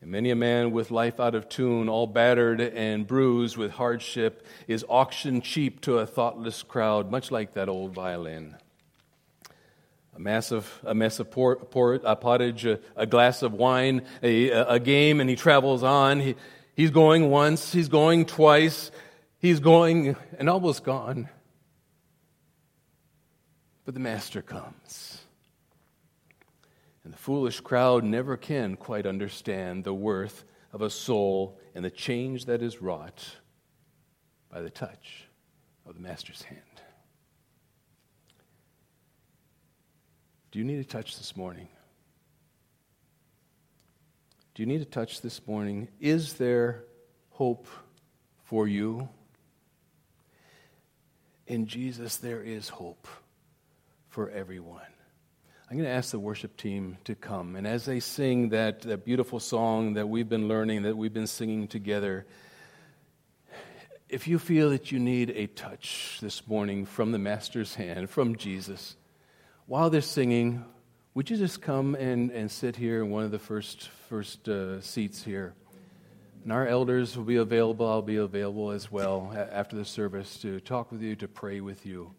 And 0.00 0.10
many 0.10 0.30
a 0.30 0.36
man 0.36 0.72
with 0.72 0.90
life 0.90 1.20
out 1.20 1.34
of 1.34 1.48
tune, 1.48 1.88
all 1.88 2.06
battered 2.06 2.60
and 2.60 3.06
bruised 3.06 3.56
with 3.56 3.72
hardship, 3.72 4.46
is 4.66 4.84
auctioned 4.88 5.44
cheap 5.44 5.80
to 5.82 5.98
a 5.98 6.06
thoughtless 6.06 6.62
crowd, 6.62 7.10
much 7.10 7.30
like 7.30 7.54
that 7.54 7.68
old 7.68 7.92
violin. 7.94 8.56
A 10.14 10.20
massive, 10.20 10.80
a 10.84 10.94
mess 10.94 11.18
of 11.18 11.30
port, 11.30 11.70
port, 11.70 12.02
a 12.04 12.14
pottage, 12.14 12.66
a, 12.66 12.80
a, 12.94 13.06
glass 13.06 13.42
of 13.42 13.54
wine, 13.54 14.02
a, 14.22 14.50
a 14.50 14.78
game, 14.78 15.20
and 15.20 15.30
he 15.30 15.36
travels 15.36 15.82
on. 15.82 16.20
He, 16.20 16.34
he's 16.74 16.90
going 16.90 17.30
once, 17.30 17.72
he's 17.72 17.88
going 17.88 18.26
twice, 18.26 18.90
he's 19.38 19.60
going 19.60 20.16
and 20.38 20.50
almost 20.50 20.84
gone. 20.84 21.28
But 23.84 23.94
the 23.94 24.00
master 24.00 24.42
comes. 24.42 25.22
And 27.04 27.12
the 27.12 27.18
foolish 27.18 27.60
crowd 27.60 28.04
never 28.04 28.36
can 28.36 28.76
quite 28.76 29.06
understand 29.06 29.84
the 29.84 29.94
worth 29.94 30.44
of 30.72 30.82
a 30.82 30.90
soul 30.90 31.58
and 31.74 31.84
the 31.84 31.90
change 31.90 32.46
that 32.46 32.62
is 32.62 32.80
wrought 32.80 33.36
by 34.50 34.60
the 34.60 34.70
touch 34.70 35.24
of 35.86 35.94
the 35.94 36.00
Master's 36.00 36.42
hand. 36.42 36.60
Do 40.50 40.58
you 40.58 40.64
need 40.64 40.78
a 40.78 40.84
touch 40.84 41.16
this 41.18 41.36
morning? 41.36 41.68
Do 44.54 44.62
you 44.62 44.66
need 44.66 44.82
a 44.82 44.86
touch 44.86 45.22
this 45.22 45.46
morning? 45.46 45.88
Is 45.98 46.34
there 46.34 46.84
hope 47.30 47.66
for 48.44 48.68
you? 48.68 49.08
In 51.46 51.66
Jesus, 51.66 52.18
there 52.18 52.42
is 52.42 52.68
hope 52.68 53.08
for 54.12 54.28
everyone. 54.28 54.82
I'm 55.70 55.78
going 55.78 55.88
to 55.88 55.94
ask 55.94 56.10
the 56.10 56.18
worship 56.18 56.58
team 56.58 56.98
to 57.04 57.14
come. 57.14 57.56
And 57.56 57.66
as 57.66 57.86
they 57.86 57.98
sing 57.98 58.50
that, 58.50 58.82
that 58.82 59.06
beautiful 59.06 59.40
song 59.40 59.94
that 59.94 60.06
we've 60.06 60.28
been 60.28 60.48
learning, 60.48 60.82
that 60.82 60.98
we've 60.98 61.14
been 61.14 61.26
singing 61.26 61.66
together, 61.66 62.26
if 64.10 64.28
you 64.28 64.38
feel 64.38 64.68
that 64.68 64.92
you 64.92 64.98
need 64.98 65.30
a 65.30 65.46
touch 65.46 66.18
this 66.20 66.46
morning 66.46 66.84
from 66.84 67.12
the 67.12 67.18
Master's 67.18 67.74
hand, 67.74 68.10
from 68.10 68.36
Jesus, 68.36 68.96
while 69.64 69.88
they're 69.88 70.02
singing, 70.02 70.62
would 71.14 71.30
you 71.30 71.38
just 71.38 71.62
come 71.62 71.94
and, 71.94 72.30
and 72.32 72.50
sit 72.50 72.76
here 72.76 73.02
in 73.02 73.08
one 73.08 73.24
of 73.24 73.30
the 73.30 73.38
first, 73.38 73.88
first 74.10 74.46
uh, 74.46 74.82
seats 74.82 75.24
here? 75.24 75.54
And 76.44 76.52
our 76.52 76.66
elders 76.66 77.16
will 77.16 77.24
be 77.24 77.36
available. 77.36 77.88
I'll 77.88 78.02
be 78.02 78.16
available 78.16 78.72
as 78.72 78.92
well 78.92 79.34
after 79.50 79.74
the 79.74 79.86
service 79.86 80.36
to 80.42 80.60
talk 80.60 80.92
with 80.92 81.00
you, 81.00 81.16
to 81.16 81.28
pray 81.28 81.62
with 81.62 81.86
you 81.86 82.12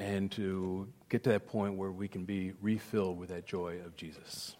and 0.00 0.32
to 0.32 0.88
get 1.10 1.22
to 1.24 1.30
that 1.30 1.46
point 1.46 1.76
where 1.76 1.92
we 1.92 2.08
can 2.08 2.24
be 2.24 2.54
refilled 2.62 3.18
with 3.18 3.28
that 3.28 3.44
joy 3.44 3.76
of 3.84 3.94
Jesus. 3.96 4.56